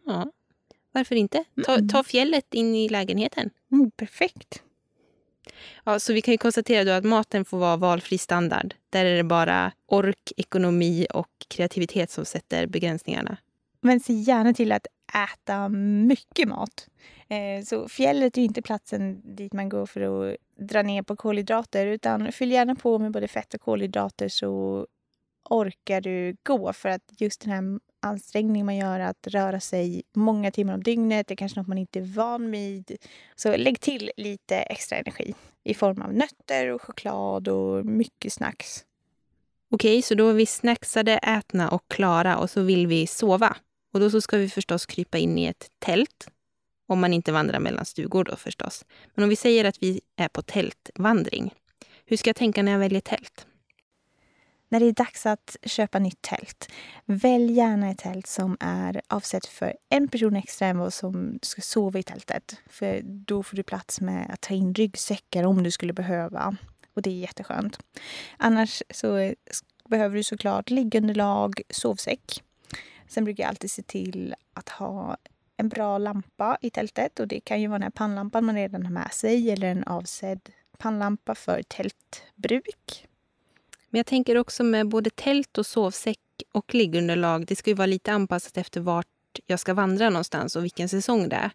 Ja, 0.07 0.33
varför 0.93 1.15
inte? 1.15 1.45
Ta, 1.65 1.79
ta 1.93 2.03
fjället 2.05 2.55
in 2.55 2.75
i 2.75 2.89
lägenheten. 2.89 3.51
Mm, 3.73 3.91
perfekt. 3.91 4.63
Ja, 5.85 5.99
så 6.01 6.13
vi 6.13 6.23
kan 6.23 6.33
ju 6.33 6.39
konstatera 6.39 6.85
då 6.85 6.91
att 6.91 7.05
maten 7.05 7.45
får 7.45 7.59
vara 7.59 7.77
valfri 7.77 8.19
standard. 8.19 8.75
Där 8.91 9.05
är 9.05 9.17
det 9.17 9.25
bara 9.25 9.73
ork, 9.87 10.33
ekonomi 10.37 11.07
och 11.15 11.31
kreativitet 11.49 12.11
som 12.11 12.25
sätter 12.25 12.67
begränsningarna. 12.67 13.37
Men 13.81 14.01
se 14.01 14.13
gärna 14.13 14.55
till 14.55 14.73
att 14.73 14.87
äta 15.15 15.69
mycket 15.69 16.49
mat. 16.49 16.89
Eh, 17.29 17.65
så 17.65 17.89
fjället 17.89 18.39
är 18.39 18.43
inte 18.43 18.63
platsen 18.63 19.21
dit 19.37 19.53
man 19.53 19.69
går 19.69 19.87
för 19.87 20.01
att 20.01 20.37
dra 20.59 20.83
ner 20.83 21.03
på 21.03 21.17
kolhydrater 21.17 21.87
utan 21.87 22.33
fyll 22.33 22.53
gärna 22.53 22.75
på 22.75 22.99
med 22.99 23.13
både 23.13 23.29
fett 23.29 23.55
och 23.55 23.61
kolhydrater 23.61 24.29
så 24.29 24.87
orkar 25.51 26.01
du 26.01 26.37
gå. 26.43 26.73
För 26.73 26.89
att 26.89 27.03
just 27.19 27.41
den 27.41 27.51
här 27.51 27.81
ansträngningen 28.01 28.67
man 28.67 28.77
gör 28.77 29.01
att 29.01 29.27
röra 29.27 29.61
sig 29.61 30.03
många 30.15 30.51
timmar 30.51 30.75
om 30.75 30.83
dygnet, 30.83 31.27
det 31.27 31.35
är 31.35 31.37
kanske 31.37 31.61
något 31.61 31.69
man 31.69 31.79
inte 31.79 31.99
är 31.99 32.15
van 32.15 32.51
vid. 32.51 32.97
Så 33.37 33.57
lägg 33.57 33.81
till 33.81 34.11
lite 34.17 34.57
extra 34.57 34.99
energi 34.99 35.35
i 35.65 35.75
form 35.75 36.03
av 36.03 36.13
nötter 36.13 36.69
och 36.69 36.83
choklad 36.83 37.49
och 37.49 37.87
mycket 37.87 38.33
snacks. 38.33 38.85
Okej, 39.71 40.03
så 40.03 40.15
då 40.15 40.29
är 40.29 40.35
vi 40.35 40.47
snacksade, 40.47 41.13
ätna 41.13 41.71
och 41.71 41.83
klara 41.89 42.39
och 42.39 42.51
så 42.51 42.63
vill 42.63 42.87
vi 42.87 43.07
sova. 43.07 43.57
Och 43.93 44.01
då 44.01 44.11
så 44.11 44.21
ska 44.21 44.37
vi 44.37 44.49
förstås 44.49 44.87
krypa 44.87 45.19
in 45.19 45.39
i 45.39 45.45
ett 45.45 45.71
tält. 45.79 46.29
Om 46.87 47.01
man 47.01 47.13
inte 47.13 47.33
vandrar 47.33 47.61
mellan 47.61 47.85
stugor 47.85 48.25
då 48.25 48.37
förstås. 48.37 48.85
Men 49.15 49.23
om 49.23 49.29
vi 49.29 49.37
säger 49.37 49.65
att 49.65 49.83
vi 49.83 50.01
är 50.17 50.29
på 50.29 50.43
tältvandring. 50.43 51.55
Hur 52.07 52.17
ska 52.17 52.29
jag 52.29 52.37
tänka 52.37 52.63
när 52.63 52.73
jag 52.73 52.79
väljer 52.79 53.01
tält? 53.01 53.47
När 54.69 54.81
det 54.81 54.87
är 54.87 54.93
dags 54.93 55.27
att 55.27 55.57
köpa 55.63 55.99
nytt 55.99 56.23
tält, 56.23 56.73
välj 57.05 57.53
gärna 57.53 57.91
ett 57.91 57.99
tält 57.99 58.27
som 58.27 58.57
är 58.61 59.01
avsett 59.09 59.47
för 59.47 59.75
en 59.89 60.09
person 60.09 60.37
extra 60.37 60.67
än 60.69 60.79
vad 60.79 60.95
som 60.95 61.39
ska 61.43 61.63
sova 61.63 61.99
i 61.99 62.03
tältet. 62.03 62.57
För 62.71 63.01
då 63.05 63.43
får 63.43 63.57
du 63.57 63.63
plats 63.63 64.01
med 64.01 64.31
att 64.31 64.41
ta 64.41 64.55
in 64.55 64.75
ryggsäckar 64.75 65.45
om 65.45 65.63
du 65.63 65.71
skulle 65.71 65.93
behöva. 65.93 66.57
Och 66.95 67.03
det 67.03 67.11
är 67.11 67.15
jätteskönt. 67.15 67.79
Annars 68.37 68.83
så 68.91 69.35
behöver 69.89 70.17
du 70.17 70.23
såklart 70.23 70.71
liggunderlag, 70.71 71.61
sovsäck. 71.71 72.43
Sen 73.13 73.25
brukar 73.25 73.43
jag 73.43 73.49
alltid 73.49 73.71
se 73.71 73.83
till 73.83 74.35
att 74.55 74.69
ha 74.69 75.17
en 75.57 75.69
bra 75.69 75.99
lampa 75.99 76.59
i 76.61 76.71
tältet 76.71 77.21
och 77.21 77.29
det 77.29 77.41
kan 77.41 77.61
ju 77.61 77.67
vara 77.67 77.79
den 77.79 77.83
här 77.83 77.91
pannlampan 77.91 78.45
man 78.45 78.55
redan 78.55 78.83
har 78.83 78.93
med 78.93 79.13
sig 79.13 79.51
eller 79.51 79.69
en 79.69 79.85
avsedd 79.85 80.41
pannlampa 80.79 81.35
för 81.35 81.63
tältbruk. 81.63 83.07
Men 83.91 83.99
jag 83.99 84.07
tänker 84.07 84.39
också 84.39 84.65
med 84.65 84.89
både 84.89 85.11
tält 85.11 85.59
och 85.59 85.67
sovsäck 85.67 86.19
och 86.53 86.75
liggunderlag. 86.75 87.47
Det 87.47 87.57
ska 87.57 87.71
ju 87.71 87.75
vara 87.75 87.87
lite 87.87 88.13
anpassat 88.13 88.57
efter 88.57 88.81
vart 88.81 89.07
jag 89.47 89.61
ska 89.61 89.75
vandra 89.75 90.11
någonstans 90.11 90.57
och 90.57 90.65
vilken 90.65 90.89
säsong 90.89 91.29
det 91.29 91.37
är. 91.37 91.51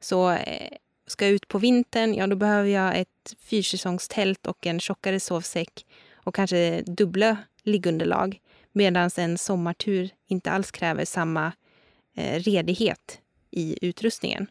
Så 0.00 0.30
eh, 0.30 0.76
ska 1.06 1.24
jag 1.24 1.34
ut 1.34 1.48
på 1.48 1.58
vintern, 1.58 2.14
ja 2.14 2.26
då 2.26 2.36
behöver 2.36 2.68
jag 2.68 2.98
ett 2.98 3.36
fyrsäsongstält 3.38 4.46
och 4.46 4.66
en 4.66 4.80
tjockare 4.80 5.20
sovsäck 5.20 5.86
och 6.14 6.34
kanske 6.34 6.82
dubbla 6.82 7.36
liggunderlag. 7.62 8.40
Medan 8.78 9.10
en 9.16 9.38
sommartur 9.38 10.10
inte 10.26 10.50
alls 10.50 10.70
kräver 10.70 11.04
samma 11.04 11.52
eh, 12.16 12.40
redighet 12.40 13.20
i 13.50 13.86
utrustningen. 13.86 14.46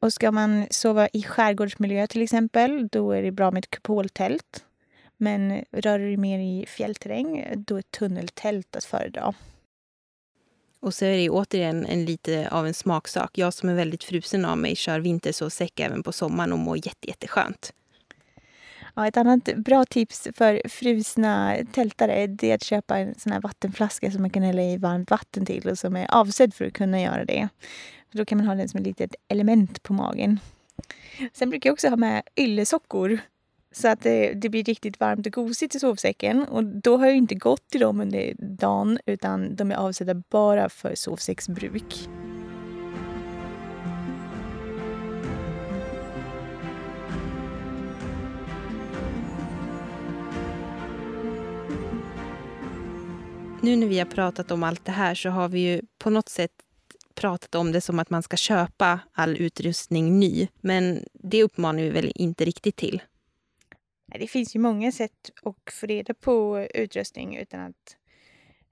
Och 0.00 0.12
ska 0.12 0.32
man 0.32 0.66
sova 0.70 1.08
i 1.12 1.22
skärgårdsmiljö 1.22 2.06
till 2.06 2.22
exempel, 2.22 2.88
då 2.88 3.12
är 3.12 3.22
det 3.22 3.30
bra 3.30 3.50
med 3.50 3.64
ett 3.64 3.70
kupoltält. 3.70 4.64
Men 5.16 5.64
rör 5.72 5.98
du 5.98 6.06
dig 6.06 6.16
mer 6.16 6.38
i 6.38 6.66
fjällterräng, 6.66 7.46
då 7.56 7.76
är 7.76 7.82
tunneltält 7.82 8.76
att 8.76 8.84
föredra. 8.84 9.34
Och 10.80 10.94
så 10.94 11.04
är 11.04 11.16
det 11.16 11.30
återigen 11.30 11.86
en 11.86 12.04
lite 12.04 12.48
av 12.50 12.66
en 12.66 12.74
smaksak. 12.74 13.38
Jag 13.38 13.54
som 13.54 13.68
är 13.68 13.74
väldigt 13.74 14.04
frusen 14.04 14.44
av 14.44 14.58
mig 14.58 14.76
kör 14.76 15.00
vintersovsäck 15.00 15.80
även 15.80 16.02
på 16.02 16.12
sommaren 16.12 16.52
och 16.52 16.58
mår 16.58 16.76
jätte, 16.76 17.08
jätteskönt. 17.08 17.72
Ja, 18.98 19.06
ett 19.06 19.16
annat 19.16 19.44
bra 19.56 19.84
tips 19.84 20.28
för 20.34 20.68
frusna 20.68 21.56
tältare 21.72 22.26
det 22.26 22.50
är 22.50 22.54
att 22.54 22.64
köpa 22.64 22.98
en 22.98 23.14
sån 23.14 23.32
här 23.32 23.40
vattenflaska 23.40 24.10
som 24.10 24.22
man 24.22 24.30
kan 24.30 24.42
hälla 24.42 24.62
i 24.62 24.76
varmt 24.76 25.10
vatten 25.10 25.46
till 25.46 25.68
och 25.68 25.78
som 25.78 25.96
är 25.96 26.14
avsedd 26.14 26.54
för 26.54 26.64
att 26.64 26.72
kunna 26.72 27.00
göra 27.00 27.24
det. 27.24 27.48
För 28.10 28.18
då 28.18 28.24
kan 28.24 28.38
man 28.38 28.46
ha 28.46 28.54
den 28.54 28.68
som 28.68 28.80
ett 28.80 28.86
litet 28.86 29.14
element 29.28 29.82
på 29.82 29.92
magen. 29.92 30.40
Sen 31.32 31.50
brukar 31.50 31.68
jag 31.70 31.72
också 31.72 31.88
ha 31.88 31.96
med 31.96 32.22
yllesockor 32.36 33.18
så 33.72 33.88
att 33.88 34.00
det, 34.00 34.32
det, 34.32 34.48
blir 34.48 34.64
riktigt 34.64 35.00
varmt 35.00 35.26
och 35.26 35.32
gosigt 35.32 35.74
i 35.74 35.80
sovsäcken. 35.80 36.42
Och 36.42 36.64
då 36.64 36.96
har 36.96 37.06
jag 37.06 37.16
inte 37.16 37.34
gått 37.34 37.68
till 37.70 37.80
dem 37.80 38.00
under 38.00 38.34
dagen 38.38 38.98
utan 39.06 39.56
de 39.56 39.72
är 39.72 39.76
avsedda 39.76 40.14
bara 40.14 40.68
för 40.68 40.94
sovsäcksbruk. 40.94 42.08
Nu 53.66 53.76
när 53.76 53.86
vi 53.86 53.98
har 53.98 54.06
pratat 54.06 54.50
om 54.50 54.62
allt 54.62 54.84
det 54.84 54.92
här 54.92 55.14
så 55.14 55.30
har 55.30 55.48
vi 55.48 55.60
ju 55.60 55.82
på 55.98 56.10
något 56.10 56.28
sätt 56.28 56.52
pratat 57.14 57.54
om 57.54 57.72
det 57.72 57.80
som 57.80 57.98
att 57.98 58.10
man 58.10 58.22
ska 58.22 58.36
köpa 58.36 59.00
all 59.12 59.36
utrustning 59.36 60.18
ny. 60.18 60.48
Men 60.60 61.04
det 61.12 61.42
uppmanar 61.42 61.82
vi 61.82 61.88
väl 61.88 62.12
inte 62.14 62.44
riktigt 62.44 62.76
till. 62.76 63.02
Det 64.06 64.26
finns 64.26 64.56
ju 64.56 64.60
många 64.60 64.92
sätt 64.92 65.30
att 65.42 65.72
få 65.72 65.86
reda 65.86 66.14
på 66.14 66.66
utrustning 66.74 67.36
utan 67.36 67.60
att 67.60 67.96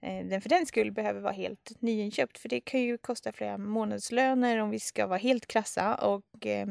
eh, 0.00 0.26
den 0.26 0.40
för 0.40 0.48
den 0.48 0.66
skull 0.66 0.92
behöver 0.92 1.20
vara 1.20 1.32
helt 1.32 1.72
nyinköpt. 1.80 2.38
För 2.38 2.48
det 2.48 2.60
kan 2.60 2.80
ju 2.80 2.98
kosta 2.98 3.32
flera 3.32 3.58
månadslöner 3.58 4.58
om 4.58 4.70
vi 4.70 4.80
ska 4.80 5.06
vara 5.06 5.18
helt 5.18 5.46
krassa. 5.46 5.94
Och 5.94 6.46
eh, 6.46 6.66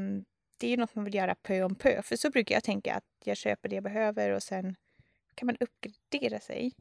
det 0.58 0.68
är 0.68 0.72
ju 0.72 0.78
något 0.78 0.96
man 0.96 1.06
vill 1.06 1.16
göra 1.16 1.36
pö 1.36 1.64
om 1.64 1.76
pö. 1.76 2.02
För 2.02 2.16
så 2.16 2.30
brukar 2.30 2.56
jag 2.56 2.64
tänka 2.64 2.96
att 2.96 3.04
jag 3.24 3.38
köper 3.38 3.70
det 3.70 3.76
jag 3.76 3.84
behöver 3.84 4.30
och 4.30 4.44
sen 4.44 4.76
kan 5.36 5.46
man 5.46 5.58
uppgradera 5.60 6.40
sig. 6.40 6.74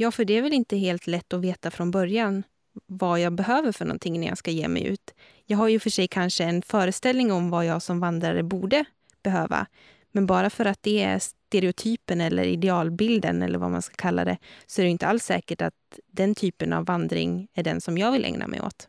Ja, 0.00 0.10
för 0.10 0.24
det 0.24 0.38
är 0.38 0.42
väl 0.42 0.52
inte 0.52 0.76
helt 0.76 1.06
lätt 1.06 1.32
att 1.32 1.40
veta 1.40 1.70
från 1.70 1.90
början 1.90 2.42
vad 2.86 3.20
jag 3.20 3.32
behöver 3.32 3.72
för 3.72 3.84
någonting 3.84 4.20
när 4.20 4.26
jag 4.28 4.38
ska 4.38 4.50
ge 4.50 4.68
mig 4.68 4.86
ut. 4.86 5.14
Jag 5.46 5.58
har 5.58 5.68
ju 5.68 5.80
för 5.80 5.90
sig 5.90 6.08
kanske 6.08 6.44
en 6.44 6.62
föreställning 6.62 7.32
om 7.32 7.50
vad 7.50 7.66
jag 7.66 7.82
som 7.82 8.00
vandrare 8.00 8.42
borde 8.42 8.84
behöva. 9.22 9.66
Men 10.12 10.26
bara 10.26 10.50
för 10.50 10.64
att 10.64 10.82
det 10.82 11.02
är 11.02 11.18
stereotypen 11.18 12.20
eller 12.20 12.44
idealbilden 12.44 13.42
eller 13.42 13.58
vad 13.58 13.70
man 13.70 13.82
ska 13.82 13.94
kalla 13.94 14.24
det 14.24 14.38
så 14.66 14.80
är 14.80 14.84
det 14.84 14.90
inte 14.90 15.06
alls 15.06 15.24
säkert 15.24 15.62
att 15.62 15.98
den 16.06 16.34
typen 16.34 16.72
av 16.72 16.84
vandring 16.84 17.48
är 17.54 17.62
den 17.62 17.80
som 17.80 17.98
jag 17.98 18.12
vill 18.12 18.24
ägna 18.24 18.46
mig 18.46 18.60
åt. 18.60 18.88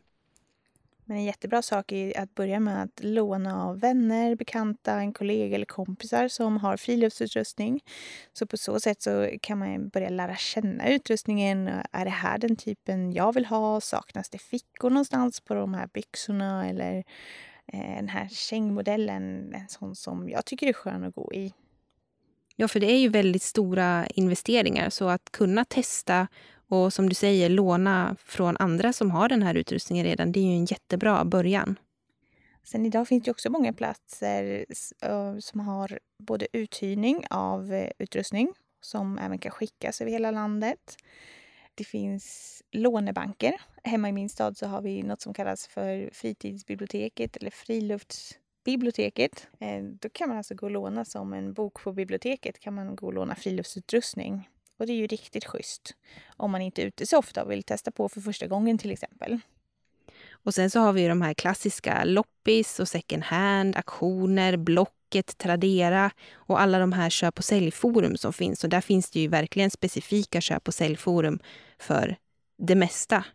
Men 1.12 1.18
en 1.18 1.26
jättebra 1.26 1.62
sak 1.62 1.92
är 1.92 2.20
att 2.20 2.36
börja 2.36 2.60
med 2.60 2.84
att 2.84 3.04
låna 3.04 3.64
av 3.64 3.80
vänner, 3.80 4.36
bekanta, 4.36 4.94
en 4.94 5.14
kollega 5.14 5.56
eller 5.56 5.66
kompisar 5.66 6.28
som 6.28 6.58
har 6.58 6.78
friluftsutrustning. 6.78 7.80
Så 8.34 8.46
på 8.46 8.58
så 8.58 8.80
sätt 8.80 9.02
så 9.02 9.30
kan 9.42 9.60
man 9.60 9.90
börja 9.90 10.10
lära 10.10 10.36
känna 10.36 10.90
utrustningen. 10.90 11.70
Är 11.92 12.06
det 12.06 12.12
här 12.12 12.38
den 12.38 12.56
typen 12.56 13.14
jag 13.14 13.34
vill 13.34 13.46
ha? 13.46 13.82
Saknas 13.82 14.30
det 14.30 14.38
fickor 14.38 14.90
någonstans 14.90 15.42
på 15.42 15.54
de 15.54 15.74
här 15.74 15.88
byxorna? 15.94 16.70
Eller 16.70 17.04
eh, 17.74 17.96
den 17.96 18.10
här 18.10 18.28
kängmodellen, 18.32 19.54
en 19.54 19.70
sån 19.70 19.96
som 19.96 20.30
jag 20.30 20.46
tycker 20.46 20.68
är 20.68 20.74
skön 20.74 21.04
att 21.04 21.16
gå 21.16 21.34
i. 21.34 21.54
Ja, 22.56 22.68
för 22.68 22.80
det 22.80 22.92
är 22.92 23.00
ju 23.00 23.10
väldigt 23.10 23.44
stora 23.44 24.08
investeringar. 24.08 24.90
Så 24.90 25.08
att 25.08 25.32
kunna 25.32 25.66
testa 25.66 26.28
och 26.72 26.94
som 26.94 27.10
du 27.10 27.16
säger 27.16 27.50
låna 27.50 28.16
från 28.26 28.58
andra 28.60 28.94
som 28.94 29.12
har 29.12 29.30
den 29.30 29.44
här 29.44 29.56
utrustningen 29.56 30.06
redan, 30.06 30.32
det 30.32 30.40
är 30.40 30.44
ju 30.44 30.54
en 30.54 30.66
jättebra 30.66 31.26
början. 31.26 31.80
Sen 32.64 32.86
idag 32.86 33.08
finns 33.08 33.24
det 33.24 33.32
också 33.32 33.50
många 33.50 33.74
platser 33.74 34.66
som 35.42 35.60
har 35.60 36.00
både 36.20 36.48
uthyrning 36.54 37.24
av 37.30 37.74
eh, 37.74 37.92
utrustning 38.00 38.54
som 38.82 39.18
även 39.18 39.40
kan 39.40 39.52
skickas 39.52 40.02
över 40.02 40.12
hela 40.12 40.32
landet. 40.32 40.98
Det 41.76 41.84
finns 41.84 42.62
lånebanker. 42.72 43.62
Hemma 43.84 44.10
i 44.10 44.12
min 44.12 44.30
stad 44.30 44.58
så 44.58 44.68
har 44.68 44.82
vi 44.82 45.04
något 45.04 45.22
som 45.22 45.34
kallas 45.34 45.68
för 45.68 46.10
fritidsbiblioteket 46.14 47.38
eller 47.38 47.52
friluftsbiblioteket. 47.52 49.48
Eh, 49.60 49.84
då 49.84 50.10
kan 50.10 50.30
man 50.30 50.38
alltså 50.38 50.56
gå 50.56 50.66
och 50.66 50.72
låna 50.72 51.06
som 51.06 51.34
en 51.34 51.54
bok 51.54 51.84
på 51.84 51.94
biblioteket 51.94 52.60
kan 52.60 52.76
man 52.76 52.96
gå 52.96 53.08
och 53.08 53.14
låna 53.14 53.36
friluftsutrustning. 53.36 54.50
Och 54.82 54.88
det 54.88 54.94
är 54.94 54.98
ju 54.98 55.08
riktigt 55.08 55.46
schysst 55.46 55.96
om 56.38 56.52
man 56.52 56.62
inte 56.62 56.82
är 56.82 56.86
ute 56.86 57.06
så 57.06 57.18
ofta 57.18 57.44
och 57.44 57.52
vill 57.52 57.64
testa 57.64 57.92
på 57.92 58.10
för 58.10 58.22
första 58.22 58.48
gången 58.48 58.78
till 58.78 58.92
exempel. 58.92 59.40
Och 60.32 60.54
sen 60.54 60.70
så 60.70 60.80
har 60.80 60.94
vi 60.94 61.08
de 61.08 61.22
här 61.22 61.34
klassiska 61.34 62.04
loppis 62.04 62.80
och 62.80 62.88
second 62.88 63.24
hand, 63.24 63.76
auktioner, 63.76 64.58
Blocket, 64.58 65.38
Tradera 65.38 66.12
och 66.34 66.62
alla 66.62 66.80
de 66.80 66.94
här 66.94 67.10
köp 67.10 67.38
och 67.38 67.46
säljforum 67.46 68.18
som 68.18 68.34
finns. 68.34 68.64
Och 68.64 68.70
där 68.70 68.82
finns 68.82 69.10
det 69.10 69.20
ju 69.20 69.28
verkligen 69.28 69.72
specifika 69.72 70.42
köp 70.42 70.68
och 70.68 70.74
säljforum 70.74 71.40
för 71.80 72.18
det 72.58 72.76
mesta. 72.76 73.26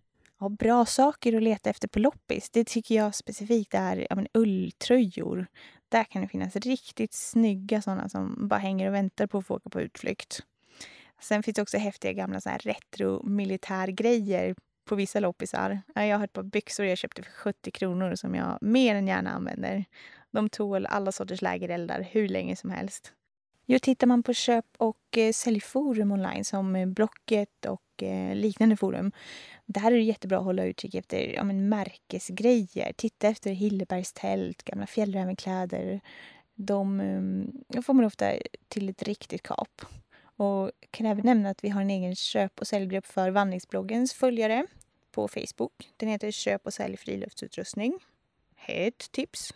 Ja, 0.40 0.48
bra 0.48 0.86
saker 0.86 1.36
att 1.36 1.42
leta 1.42 1.70
efter 1.70 1.88
på 1.88 1.98
loppis, 1.98 2.50
det 2.50 2.64
tycker 2.64 2.94
jag 2.94 3.14
specifikt 3.14 3.74
är 3.74 4.06
ja, 4.10 4.16
men 4.16 4.26
ulltröjor. 4.34 5.46
Där 5.88 6.04
kan 6.04 6.22
det 6.22 6.28
finnas 6.28 6.56
riktigt 6.56 7.14
snygga 7.14 7.82
sådana 7.82 8.08
som 8.08 8.48
bara 8.48 8.60
hänger 8.60 8.88
och 8.88 8.94
väntar 8.94 9.26
på 9.26 9.38
att 9.38 9.46
få 9.46 9.54
åka 9.54 9.70
på 9.70 9.80
utflykt. 9.80 10.42
Sen 11.20 11.42
finns 11.42 11.54
det 11.54 11.62
också 11.62 11.78
häftiga 11.78 12.12
gamla 12.12 12.40
så 12.40 12.48
här 12.48 12.58
retro 12.58 13.26
militärgrejer 13.28 14.54
på 14.84 14.94
vissa 14.94 15.20
loppisar. 15.20 15.80
Jag 15.94 16.18
har 16.18 16.24
ett 16.24 16.32
par 16.32 16.42
byxor 16.42 16.86
jag 16.86 16.98
köpte 16.98 17.22
för 17.22 17.32
70 17.32 17.70
kronor 17.70 18.14
som 18.14 18.34
jag 18.34 18.58
mer 18.60 18.94
än 18.94 19.08
gärna 19.08 19.30
använder. 19.30 19.84
De 20.30 20.48
tål 20.48 20.86
alla 20.86 21.12
sorters 21.12 21.42
lägereldar 21.42 22.08
hur 22.10 22.28
länge 22.28 22.56
som 22.56 22.70
helst. 22.70 23.12
Jo, 23.68 23.78
tittar 23.78 24.06
man 24.06 24.22
på 24.22 24.32
köp 24.32 24.64
och 24.76 25.18
eh, 25.18 25.32
säljforum 25.32 26.12
online 26.12 26.44
som 26.44 26.76
eh, 26.76 26.86
Blocket 26.86 27.64
och 27.66 28.02
eh, 28.02 28.34
liknande 28.34 28.76
forum. 28.76 29.12
Där 29.66 29.86
är 29.86 29.96
det 29.96 30.02
jättebra 30.02 30.38
att 30.38 30.44
hålla 30.44 30.64
utkik 30.64 30.94
efter 30.94 31.34
ja, 31.34 31.44
men 31.44 31.68
märkesgrejer. 31.68 32.92
Titta 32.96 33.28
efter 33.28 33.50
Hillebergs 33.50 34.12
tält, 34.12 34.62
gamla 34.62 34.86
fjällrävenkläder. 34.86 36.00
De, 36.54 37.00
ehm, 37.00 37.52
de 37.68 37.82
får 37.82 37.94
man 37.94 38.04
ofta 38.04 38.32
till 38.68 38.88
ett 38.88 39.02
riktigt 39.02 39.42
kap. 39.42 39.82
Och 40.36 40.70
kan 40.90 41.06
även 41.06 41.24
nämna 41.24 41.50
att 41.50 41.64
vi 41.64 41.68
har 41.68 41.80
en 41.80 41.90
egen 41.90 42.16
köp 42.16 42.60
och 42.60 42.66
säljgrupp 42.66 43.06
för 43.06 43.30
vandringsbloggens 43.30 44.12
följare 44.14 44.66
på 45.10 45.28
Facebook. 45.28 45.90
Den 45.96 46.08
heter 46.08 46.30
Köp 46.30 46.66
och 46.66 46.74
sälj 46.74 46.96
friluftsutrustning. 46.96 47.98
Ett 48.66 49.12
tips. 49.12 49.54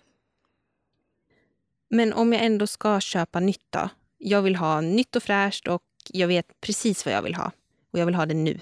Men 1.88 2.12
om 2.12 2.32
jag 2.32 2.44
ändå 2.44 2.66
ska 2.66 3.00
köpa 3.00 3.40
nytt 3.40 3.66
då? 3.70 3.88
Jag 4.18 4.42
vill 4.42 4.56
ha 4.56 4.80
nytt 4.80 5.16
och 5.16 5.22
fräscht 5.22 5.68
och 5.68 5.82
jag 6.08 6.28
vet 6.28 6.60
precis 6.60 7.04
vad 7.06 7.14
jag 7.14 7.22
vill 7.22 7.34
ha. 7.34 7.52
Och 7.90 7.98
jag 7.98 8.06
vill 8.06 8.14
ha 8.14 8.26
det 8.26 8.34
nu. 8.34 8.60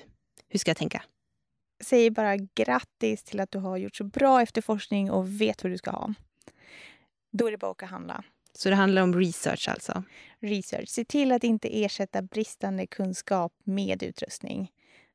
Hur 0.49 0.59
ska 0.59 0.71
jag 0.71 0.77
tänka? 0.77 1.03
Säg 1.81 2.11
bara 2.11 2.37
grattis 2.37 3.23
till 3.23 3.41
att 3.41 3.51
du 3.51 3.59
har 3.59 3.77
gjort 3.77 3.97
så 3.97 4.05
bra 4.05 4.43
efterforskning 4.43 5.11
och 5.11 5.41
vet 5.41 5.63
vad 5.63 5.73
du 5.73 5.79
ska 5.79 5.91
ha. 5.91 6.15
Då 7.31 7.47
är 7.47 7.51
det 7.51 7.59
bara 7.59 7.71
att 7.71 7.77
åka 7.77 7.85
och 7.85 7.91
handla. 7.91 8.25
Så 8.59 8.71
det 8.71 8.75
handlar 8.75 9.03
om 9.03 9.15
research 9.15 9.69
alltså? 9.69 10.03
Research. 10.41 10.89
Se 10.89 11.05
till 11.05 11.33
att 11.33 11.45
inte 11.45 11.85
ersätta 11.85 12.23
bristande 12.23 12.87
kunskap 12.87 13.53
med 13.65 14.03
utrustning. 14.03 14.73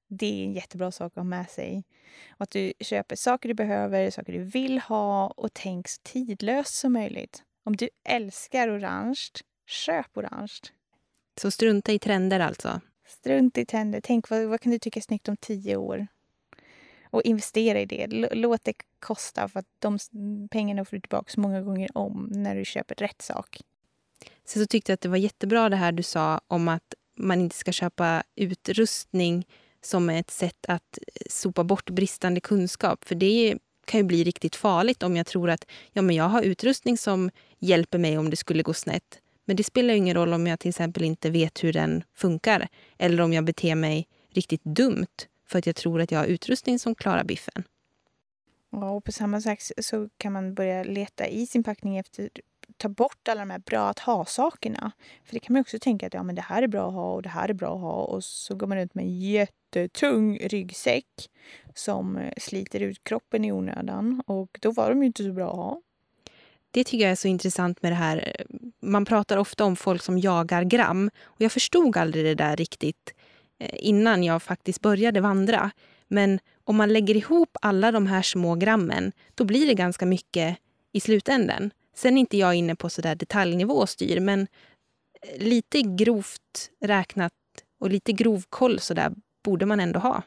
Det 0.07 0.25
är 0.25 0.45
en 0.45 0.53
jättebra 0.53 0.91
sak 0.91 1.11
att 1.11 1.15
ha 1.15 1.23
med 1.23 1.49
sig. 1.49 1.83
Och 2.29 2.41
att 2.41 2.51
du 2.51 2.73
köper 2.79 3.15
saker 3.15 3.49
du 3.49 3.55
behöver, 3.55 4.09
saker 4.09 4.33
du 4.33 4.43
vill 4.43 4.79
ha 4.79 5.27
och 5.27 5.53
tänk 5.53 5.87
så 5.87 6.01
tidlöst 6.03 6.75
som 6.75 6.93
möjligt. 6.93 7.43
Om 7.63 7.75
du 7.75 7.89
älskar 8.09 8.77
orange, 8.77 9.29
köp 9.67 10.17
orange. 10.17 10.59
Så 11.41 11.51
strunta 11.51 11.91
i 11.91 11.99
trender 11.99 12.39
alltså? 12.39 12.81
Strunta 13.07 13.61
i 13.61 13.65
trender. 13.65 14.01
Tänk 14.03 14.29
vad, 14.29 14.45
vad 14.45 14.61
kan 14.61 14.71
du 14.71 14.79
tycka 14.79 14.99
är 14.99 15.01
snyggt 15.01 15.29
om 15.29 15.37
tio 15.37 15.75
år? 15.75 16.07
Och 17.13 17.21
investera 17.21 17.79
i 17.79 17.85
det. 17.85 18.07
Låt 18.31 18.63
det 18.63 18.73
kosta 18.99 19.47
för 19.47 19.59
att 19.59 19.65
de 19.79 19.99
mm, 20.13 20.49
pengarna 20.49 20.85
får 20.85 20.97
du 20.97 21.01
tillbaka 21.01 21.41
många 21.41 21.61
gånger 21.61 21.89
om 21.97 22.27
när 22.31 22.55
du 22.55 22.65
köper 22.65 22.95
rätt 22.95 23.21
sak. 23.21 23.61
Sen 24.45 24.63
så 24.63 24.67
tyckte 24.67 24.91
jag 24.91 24.93
att 24.93 25.01
det 25.01 25.09
var 25.09 25.17
jättebra 25.17 25.69
det 25.69 25.75
här 25.75 25.91
du 25.91 26.03
sa 26.03 26.41
om 26.47 26.67
att 26.67 26.93
man 27.17 27.41
inte 27.41 27.55
ska 27.55 27.71
köpa 27.71 28.23
utrustning 28.35 29.47
som 29.81 30.09
ett 30.09 30.31
sätt 30.31 30.65
att 30.67 30.97
eh, 30.97 31.25
sopa 31.29 31.63
bort 31.63 31.89
bristande 31.89 32.39
kunskap. 32.39 33.05
För 33.05 33.15
det 33.15 33.57
kan 33.85 33.99
ju 33.99 34.03
bli 34.03 34.23
riktigt 34.23 34.55
farligt 34.55 35.03
om 35.03 35.15
jag 35.15 35.25
tror 35.25 35.49
att 35.49 35.65
ja, 35.91 36.01
men 36.01 36.15
jag 36.15 36.29
har 36.29 36.41
utrustning 36.41 36.97
som 36.97 37.29
hjälper 37.59 37.97
mig 37.97 38.17
om 38.17 38.29
det 38.29 38.35
skulle 38.35 38.63
gå 38.63 38.73
snett. 38.73 39.19
Men 39.45 39.55
det 39.55 39.63
spelar 39.63 39.93
ingen 39.93 40.15
roll 40.15 40.33
om 40.33 40.47
jag 40.47 40.59
till 40.59 40.69
exempel 40.69 41.03
inte 41.03 41.29
vet 41.29 41.63
hur 41.63 41.73
den 41.73 42.03
funkar 42.15 42.67
eller 42.97 43.23
om 43.23 43.33
jag 43.33 43.45
beter 43.45 43.75
mig 43.75 44.07
riktigt 44.29 44.63
dumt 44.63 45.27
för 45.53 45.59
att 45.59 45.65
jag 45.65 45.75
tror 45.75 46.01
att 46.01 46.11
jag 46.11 46.19
har 46.19 46.25
utrustning 46.25 46.79
som 46.79 46.95
klarar 46.95 47.23
biffen. 47.23 47.63
Ja, 48.69 48.89
och 48.89 49.03
på 49.03 49.11
samma 49.11 49.41
sätt 49.41 49.71
så 49.81 50.09
kan 50.17 50.33
man 50.33 50.53
börja 50.53 50.83
leta 50.83 51.27
i 51.27 51.47
sin 51.47 51.63
packning 51.63 51.97
efter 51.97 52.29
ta 52.77 52.89
bort 52.89 53.27
alla 53.27 53.39
de 53.39 53.49
här 53.49 53.59
bra 53.59 53.89
att 53.89 53.99
ha-sakerna. 53.99 54.91
För 55.25 55.33
det 55.33 55.39
kan 55.39 55.53
man 55.53 55.61
också 55.61 55.79
tänka 55.79 56.07
att 56.07 56.13
ja, 56.13 56.23
men 56.23 56.35
det 56.35 56.41
här 56.41 56.61
är 56.61 56.67
bra 56.67 56.87
att 56.87 56.93
ha 56.93 57.13
och 57.13 57.21
det 57.21 57.29
här 57.29 57.49
är 57.49 57.53
bra 57.53 57.75
att 57.75 57.81
ha 57.81 58.03
och 58.03 58.23
så 58.23 58.55
går 58.55 58.67
man 58.67 58.77
runt 58.77 58.95
med 58.95 59.05
en 59.05 59.19
jättetung 59.19 60.37
ryggsäck 60.37 61.29
som 61.75 62.17
eh, 62.17 62.33
sliter 62.37 62.79
ut 62.79 63.03
kroppen 63.03 63.45
i 63.45 63.51
onödan 63.51 64.23
och 64.27 64.57
då 64.61 64.71
var 64.71 64.89
de 64.89 65.01
ju 65.01 65.05
inte 65.07 65.23
så 65.23 65.33
bra 65.33 65.49
att 65.49 65.55
ha. 65.55 65.81
Det 66.71 66.83
tycker 66.83 67.03
jag 67.03 67.11
är 67.11 67.15
så 67.15 67.27
intressant 67.27 67.83
med 67.83 67.91
det 67.91 67.95
här. 67.95 68.45
Man 68.81 69.05
pratar 69.05 69.37
ofta 69.37 69.65
om 69.65 69.75
folk 69.75 70.01
som 70.01 70.19
jagar 70.19 70.63
gram 70.63 71.09
och 71.23 71.41
jag 71.41 71.51
förstod 71.51 71.97
aldrig 71.97 72.25
det 72.25 72.35
där 72.35 72.55
riktigt 72.55 73.13
eh, 73.17 73.22
Eh, 73.63 73.69
innan 73.79 74.23
jag 74.23 74.43
faktiskt 74.43 74.81
började 74.81 75.21
vandra. 75.21 75.71
Men 76.07 76.39
om 76.63 76.75
man 76.75 76.93
lägger 76.93 77.15
ihop 77.15 77.57
alla 77.61 77.91
de 77.91 78.07
här 78.07 78.21
små 78.21 78.55
grammen, 78.55 79.11
då 79.35 79.43
blir 79.43 79.67
det 79.67 79.73
ganska 79.73 80.05
mycket 80.05 80.57
i 80.91 80.99
slutänden. 80.99 81.71
Sen 81.95 82.17
är 82.17 82.19
inte 82.19 82.37
jag 82.37 82.55
inne 82.55 82.75
på 82.75 82.89
så 82.89 83.01
där 83.01 83.15
detaljnivå 83.15 83.73
och 83.73 83.89
styr, 83.89 84.19
men 84.19 84.47
eh, 85.21 85.43
lite 85.43 85.81
grovt 85.81 86.69
räknat 86.81 87.33
och 87.79 87.89
lite 87.89 88.11
grov 88.11 88.43
koll 88.49 88.79
så 88.79 88.93
där 88.93 89.13
borde 89.43 89.65
man 89.65 89.79
ändå 89.79 89.99
ha. 89.99 90.23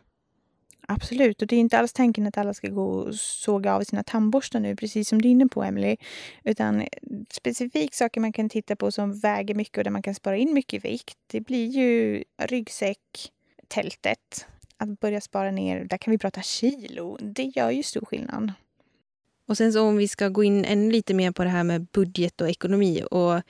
Absolut, 0.88 1.42
och 1.42 1.49
det 1.49 1.57
är 1.57 1.61
inte 1.61 1.79
alls 1.79 1.92
tanken 1.92 2.27
att 2.27 2.38
alla 2.38 2.55
ska 2.55 2.68
gå 2.68 2.85
och 2.85 3.14
såga 3.14 3.75
av 3.75 3.83
sina 3.83 4.03
tandborstar 4.03 4.61
nu, 4.61 4.77
precis 4.77 5.09
som 5.09 5.22
du 5.22 5.29
är 5.29 5.33
inne 5.33 5.46
på, 5.46 5.62
Emily. 5.62 5.96
Utan 6.44 6.87
specifikt 7.31 7.94
saker 7.94 8.20
man 8.20 8.33
kan 8.33 8.49
titta 8.49 8.77
på 8.77 8.92
som 8.92 9.18
väger 9.18 9.55
mycket 9.55 9.79
och 9.79 9.85
där 9.85 9.90
man 9.90 10.03
kan 10.03 10.14
spara 10.14 10.37
in 10.37 10.55
mycket 10.55 10.85
vikt. 10.85 11.18
Det 11.27 11.40
blir 11.40 11.66
ju 11.66 12.25
ryggsäck, 12.42 13.33
tältet, 13.68 14.46
att 14.77 15.01
börja 15.01 15.20
spara 15.20 15.51
ner. 15.51 15.85
Där 15.85 15.99
kan 15.99 16.11
vi 16.11 16.18
prata 16.18 16.42
kilo. 16.42 17.18
Det 17.20 17.44
gör 17.44 17.70
ju 17.70 17.83
stor 17.83 18.05
skillnad. 18.05 18.53
Och 19.49 19.57
sen 19.57 19.72
så 19.72 19.83
om 19.83 19.96
vi 19.96 20.09
ska 20.09 20.29
gå 20.29 20.44
in 20.44 20.64
ännu 20.64 20.90
lite 20.90 21.14
mer 21.14 21.31
på 21.31 21.44
det 21.44 21.51
här 21.51 21.64
med 21.64 21.87
budget 21.87 22.40
och 22.40 22.51
ekonomi. 22.51 23.03
Och 23.11 23.40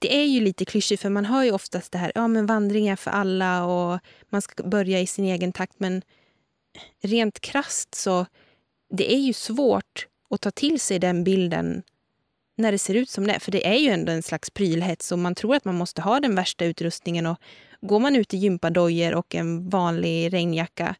det 0.00 0.16
är 0.16 0.24
ju 0.24 0.40
lite 0.40 0.64
klyschigt 0.64 1.02
för 1.02 1.10
man 1.10 1.24
hör 1.24 1.44
ju 1.44 1.52
oftast 1.52 1.92
det 1.92 1.98
här, 1.98 2.12
ja 2.14 2.28
men 2.28 2.46
vandring 2.46 2.88
är 2.88 2.96
för 2.96 3.10
alla 3.10 3.64
och 3.64 4.00
man 4.30 4.42
ska 4.42 4.62
börja 4.62 5.00
i 5.00 5.06
sin 5.06 5.24
egen 5.24 5.52
takt. 5.52 5.80
Men 5.80 6.02
rent 7.02 7.40
krast 7.40 7.94
så 7.94 8.26
det 8.90 9.14
är 9.14 9.18
ju 9.18 9.32
svårt 9.32 10.06
att 10.30 10.40
ta 10.40 10.50
till 10.50 10.80
sig 10.80 10.98
den 10.98 11.24
bilden 11.24 11.82
när 12.56 12.72
det 12.72 12.78
ser 12.78 12.94
ut 12.94 13.10
som 13.10 13.26
det 13.26 13.40
För 13.40 13.52
det 13.52 13.66
är 13.66 13.76
ju 13.76 13.88
ändå 13.88 14.12
en 14.12 14.22
slags 14.22 14.50
prylhets 14.50 15.12
och 15.12 15.18
man 15.18 15.34
tror 15.34 15.56
att 15.56 15.64
man 15.64 15.74
måste 15.74 16.02
ha 16.02 16.20
den 16.20 16.34
värsta 16.34 16.64
utrustningen. 16.64 17.26
Och 17.26 17.38
går 17.80 18.00
man 18.00 18.16
ut 18.16 18.34
i 18.34 18.36
gympadojor 18.36 19.14
och 19.14 19.34
en 19.34 19.68
vanlig 19.68 20.32
regnjacka 20.32 20.96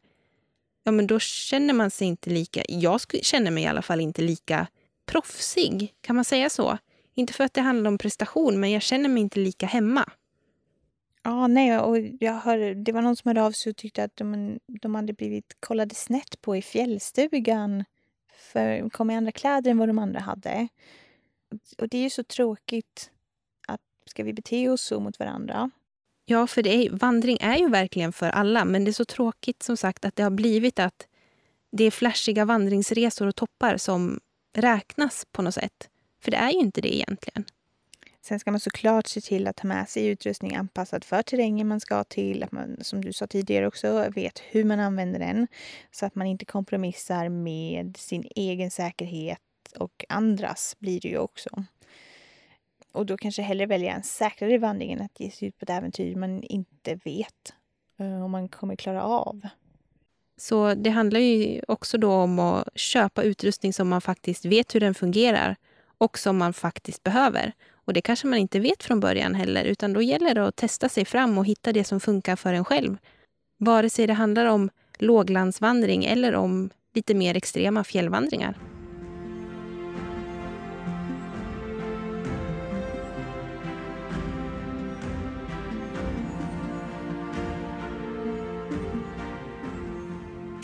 ja 0.85 0.91
men 0.91 1.07
då 1.07 1.19
känner 1.19 1.73
man 1.73 1.91
sig 1.91 2.07
inte 2.07 2.29
lika... 2.29 2.63
Jag 2.67 3.01
känner 3.21 3.51
mig 3.51 3.63
i 3.63 3.67
alla 3.67 3.81
fall 3.81 4.01
inte 4.01 4.21
lika 4.21 4.67
proffsig. 5.05 5.93
Kan 6.01 6.15
man 6.15 6.25
säga 6.25 6.49
så? 6.49 6.77
Inte 7.15 7.33
för 7.33 7.43
att 7.43 7.53
det 7.53 7.61
handlar 7.61 7.87
om 7.87 7.97
prestation, 7.97 8.59
men 8.59 8.71
jag 8.71 8.81
känner 8.81 9.09
mig 9.09 9.23
inte 9.23 9.39
lika 9.39 9.65
hemma. 9.65 10.09
Ja, 11.25 11.47
nej, 11.47 11.79
och 11.79 11.97
jag 12.19 12.33
hör, 12.33 12.75
det 12.75 12.91
var 12.91 13.01
någon 13.01 13.15
som 13.15 13.29
hörde 13.29 13.43
av 13.43 13.51
sig 13.51 13.69
och 13.69 13.75
tyckte 13.77 14.03
att 14.03 14.15
de, 14.17 14.59
de 14.67 14.95
hade 14.95 15.13
blivit 15.13 15.57
kollade 15.59 15.95
snett 15.95 16.41
på 16.41 16.55
i 16.55 16.61
fjällstugan. 16.61 17.83
För 18.33 18.79
de 18.79 18.89
kom 18.89 19.11
i 19.11 19.15
andra 19.15 19.31
kläder 19.31 19.71
än 19.71 19.77
vad 19.77 19.89
de 19.89 19.99
andra 19.99 20.19
hade. 20.19 20.67
Och 21.77 21.89
det 21.89 21.97
är 21.97 22.01
ju 22.01 22.09
så 22.09 22.23
tråkigt 22.23 23.11
att 23.67 23.81
ska 24.05 24.23
vi 24.23 24.33
bete 24.33 24.69
oss 24.69 24.81
så 24.81 24.99
mot 24.99 25.19
varandra? 25.19 25.71
Ja, 26.25 26.47
för 26.47 26.67
är, 26.67 26.89
vandring 26.89 27.37
är 27.41 27.57
ju 27.57 27.69
verkligen 27.69 28.13
för 28.13 28.29
alla. 28.29 28.65
Men 28.65 28.85
det 28.85 28.91
är 28.91 28.93
så 28.93 29.05
tråkigt 29.05 29.63
som 29.63 29.77
sagt 29.77 30.05
att 30.05 30.15
det 30.15 30.23
har 30.23 30.31
blivit 30.31 30.79
att 30.79 31.07
det 31.71 31.83
är 31.83 31.91
flashiga 31.91 32.45
vandringsresor 32.45 33.27
och 33.27 33.35
toppar 33.35 33.77
som 33.77 34.19
räknas 34.53 35.25
på 35.31 35.41
något 35.41 35.53
sätt. 35.53 35.89
För 36.21 36.31
det 36.31 36.37
är 36.37 36.51
ju 36.51 36.59
inte 36.59 36.81
det 36.81 36.95
egentligen. 36.95 37.45
Sen 38.27 38.39
ska 38.39 38.51
man 38.51 38.59
såklart 38.59 39.07
se 39.07 39.21
till 39.21 39.47
att 39.47 39.55
ta 39.55 39.67
med 39.67 39.89
sig 39.89 40.07
utrustning 40.07 40.55
anpassad 40.55 41.03
för 41.03 41.21
terrängen 41.21 41.67
man 41.67 41.79
ska 41.79 42.03
till. 42.03 42.43
Att 42.43 42.51
man, 42.51 42.77
som 42.81 43.01
du 43.01 43.13
sa 43.13 43.27
tidigare 43.27 43.67
också, 43.67 44.09
vet 44.15 44.39
hur 44.39 44.63
man 44.63 44.79
använder 44.79 45.19
den. 45.19 45.47
Så 45.91 46.05
att 46.05 46.15
man 46.15 46.27
inte 46.27 46.45
kompromissar 46.45 47.29
med 47.29 47.97
sin 47.97 48.27
egen 48.35 48.71
säkerhet 48.71 49.39
och 49.79 50.05
andras 50.09 50.75
blir 50.79 50.99
det 50.99 51.07
ju 51.07 51.17
också. 51.17 51.49
Och 52.91 53.05
då 53.05 53.17
kanske 53.17 53.41
hellre 53.41 53.65
välja 53.65 53.93
en 53.93 54.03
säkrare 54.03 54.57
vandring 54.57 54.91
än 54.91 55.01
att 55.01 55.19
ge 55.19 55.31
sig 55.31 55.47
ut 55.47 55.57
på 55.57 55.63
ett 55.63 55.69
äventyr 55.69 56.15
man 56.15 56.43
inte 56.43 56.95
vet 56.95 57.53
eh, 57.99 58.23
om 58.23 58.31
man 58.31 58.49
kommer 58.49 58.75
klara 58.75 59.03
av. 59.03 59.41
Så 60.37 60.73
det 60.73 60.89
handlar 60.89 61.19
ju 61.19 61.61
också 61.67 61.97
då 61.97 62.11
om 62.11 62.39
att 62.39 62.67
köpa 62.75 63.23
utrustning 63.23 63.73
som 63.73 63.89
man 63.89 64.01
faktiskt 64.01 64.45
vet 64.45 64.75
hur 64.75 64.79
den 64.79 64.93
fungerar 64.93 65.55
och 65.97 66.17
som 66.17 66.37
man 66.37 66.53
faktiskt 66.53 67.03
behöver. 67.03 67.53
Och 67.85 67.93
det 67.93 68.01
kanske 68.01 68.27
man 68.27 68.39
inte 68.39 68.59
vet 68.59 68.83
från 68.83 68.99
början 68.99 69.35
heller, 69.35 69.65
utan 69.65 69.93
då 69.93 70.01
gäller 70.01 70.35
det 70.35 70.47
att 70.47 70.55
testa 70.55 70.89
sig 70.89 71.05
fram 71.05 71.37
och 71.37 71.45
hitta 71.45 71.73
det 71.73 71.83
som 71.83 71.99
funkar 71.99 72.35
för 72.35 72.53
en 72.53 72.65
själv. 72.65 72.97
Vare 73.57 73.89
sig 73.89 74.07
det 74.07 74.13
handlar 74.13 74.45
om 74.45 74.69
låglandsvandring 74.97 76.05
eller 76.05 76.35
om 76.35 76.69
lite 76.93 77.13
mer 77.13 77.37
extrema 77.37 77.83
fjällvandringar. 77.83 78.57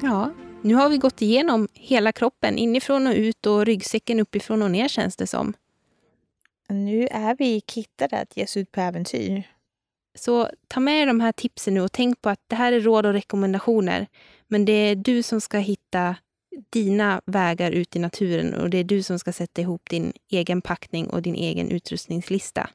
Ja, 0.02 0.34
nu 0.62 0.74
har 0.74 0.90
vi 0.90 0.98
gått 0.98 1.22
igenom 1.22 1.68
hela 1.74 2.12
kroppen, 2.12 2.58
inifrån 2.58 3.08
och 3.08 3.14
ut 3.14 3.46
och 3.46 3.66
ryggsäcken 3.66 4.20
uppifrån 4.20 4.62
och 4.62 4.72
ner 4.72 4.88
känns 4.88 5.16
det 5.16 5.28
som. 5.28 5.54
Nu 6.72 7.08
är 7.12 7.36
vi 7.36 7.62
kittade 7.68 8.20
att 8.20 8.38
ge 8.38 8.44
oss 8.44 8.58
ut 8.58 8.72
på 8.72 8.82
äventyr. 8.82 9.44
Så 10.18 10.50
ta 10.68 10.80
med 10.80 11.08
de 11.08 11.20
här 11.20 11.32
tipsen 11.32 11.74
nu 11.74 11.82
och 11.82 11.92
tänk 11.92 12.22
på 12.22 12.30
att 12.30 12.40
det 12.48 12.56
här 12.56 12.72
är 12.72 12.82
råd 12.82 13.06
och 13.06 13.14
rekommendationer. 13.14 14.08
Men 14.48 14.66
det 14.66 14.74
är 14.74 14.96
du 14.96 15.24
som 15.24 15.42
ska 15.42 15.58
hitta 15.58 16.16
dina 16.70 17.22
vägar 17.26 17.72
ut 17.72 17.96
i 17.96 18.00
naturen 18.00 18.54
och 18.54 18.70
det 18.70 18.78
är 18.78 18.84
du 18.84 19.04
som 19.04 19.20
ska 19.20 19.34
sätta 19.34 19.62
ihop 19.62 19.90
din 19.90 20.14
egen 20.32 20.62
packning 20.62 21.08
och 21.08 21.22
din 21.22 21.36
egen 21.36 21.72
utrustningslista. 21.72 22.70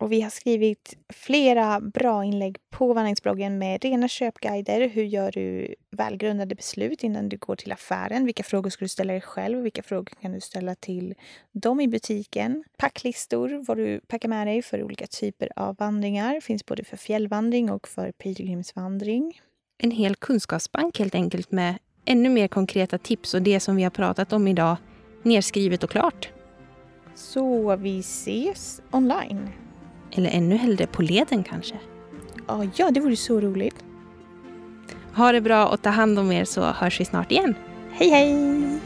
Och 0.00 0.12
vi 0.12 0.20
har 0.20 0.30
skrivit 0.30 0.96
flera 1.12 1.80
bra 1.80 2.24
inlägg 2.24 2.56
på 2.70 2.92
vandringsbloggen 2.92 3.58
med 3.58 3.84
rena 3.84 4.08
köpguider. 4.08 4.88
Hur 4.88 5.04
gör 5.04 5.32
du 5.32 5.74
välgrundade 5.90 6.54
beslut 6.54 7.04
innan 7.04 7.28
du 7.28 7.36
går 7.36 7.56
till 7.56 7.72
affären? 7.72 8.24
Vilka 8.24 8.42
frågor 8.42 8.70
ska 8.70 8.84
du 8.84 8.88
ställa 8.88 9.12
dig 9.12 9.20
själv 9.20 9.58
och 9.58 9.64
vilka 9.64 9.82
frågor 9.82 10.12
kan 10.20 10.32
du 10.32 10.40
ställa 10.40 10.74
till 10.74 11.14
dem 11.52 11.80
i 11.80 11.88
butiken? 11.88 12.64
Packlistor, 12.76 13.64
vad 13.66 13.76
du 13.76 14.00
packar 14.00 14.28
med 14.28 14.46
dig 14.46 14.62
för 14.62 14.82
olika 14.82 15.06
typer 15.06 15.48
av 15.56 15.76
vandringar. 15.78 16.40
Finns 16.40 16.66
både 16.66 16.84
för 16.84 16.96
fjällvandring 16.96 17.70
och 17.70 17.88
för 17.88 18.12
pilgrimsvandring. 18.12 19.40
En 19.78 19.90
hel 19.90 20.16
kunskapsbank 20.16 20.98
helt 20.98 21.14
enkelt 21.14 21.52
med 21.52 21.78
ännu 22.04 22.28
mer 22.28 22.48
konkreta 22.48 22.98
tips 22.98 23.34
och 23.34 23.42
det 23.42 23.60
som 23.60 23.76
vi 23.76 23.82
har 23.82 23.90
pratat 23.90 24.32
om 24.32 24.48
idag 24.48 24.76
nerskrivet 25.22 25.84
och 25.84 25.90
klart. 25.90 26.28
Så 27.14 27.76
vi 27.76 27.98
ses 27.98 28.82
online. 28.90 29.48
Eller 30.12 30.30
ännu 30.30 30.56
hellre 30.56 30.86
på 30.86 31.02
leden 31.02 31.44
kanske. 31.44 31.74
Ja, 32.76 32.90
det 32.90 33.00
vore 33.00 33.16
så 33.16 33.40
roligt. 33.40 33.84
Ha 35.14 35.32
det 35.32 35.40
bra 35.40 35.66
och 35.66 35.82
ta 35.82 35.90
hand 35.90 36.18
om 36.18 36.32
er 36.32 36.44
så 36.44 36.62
hörs 36.62 37.00
vi 37.00 37.04
snart 37.04 37.32
igen. 37.32 37.54
Hej 37.92 38.08
hej! 38.08 38.80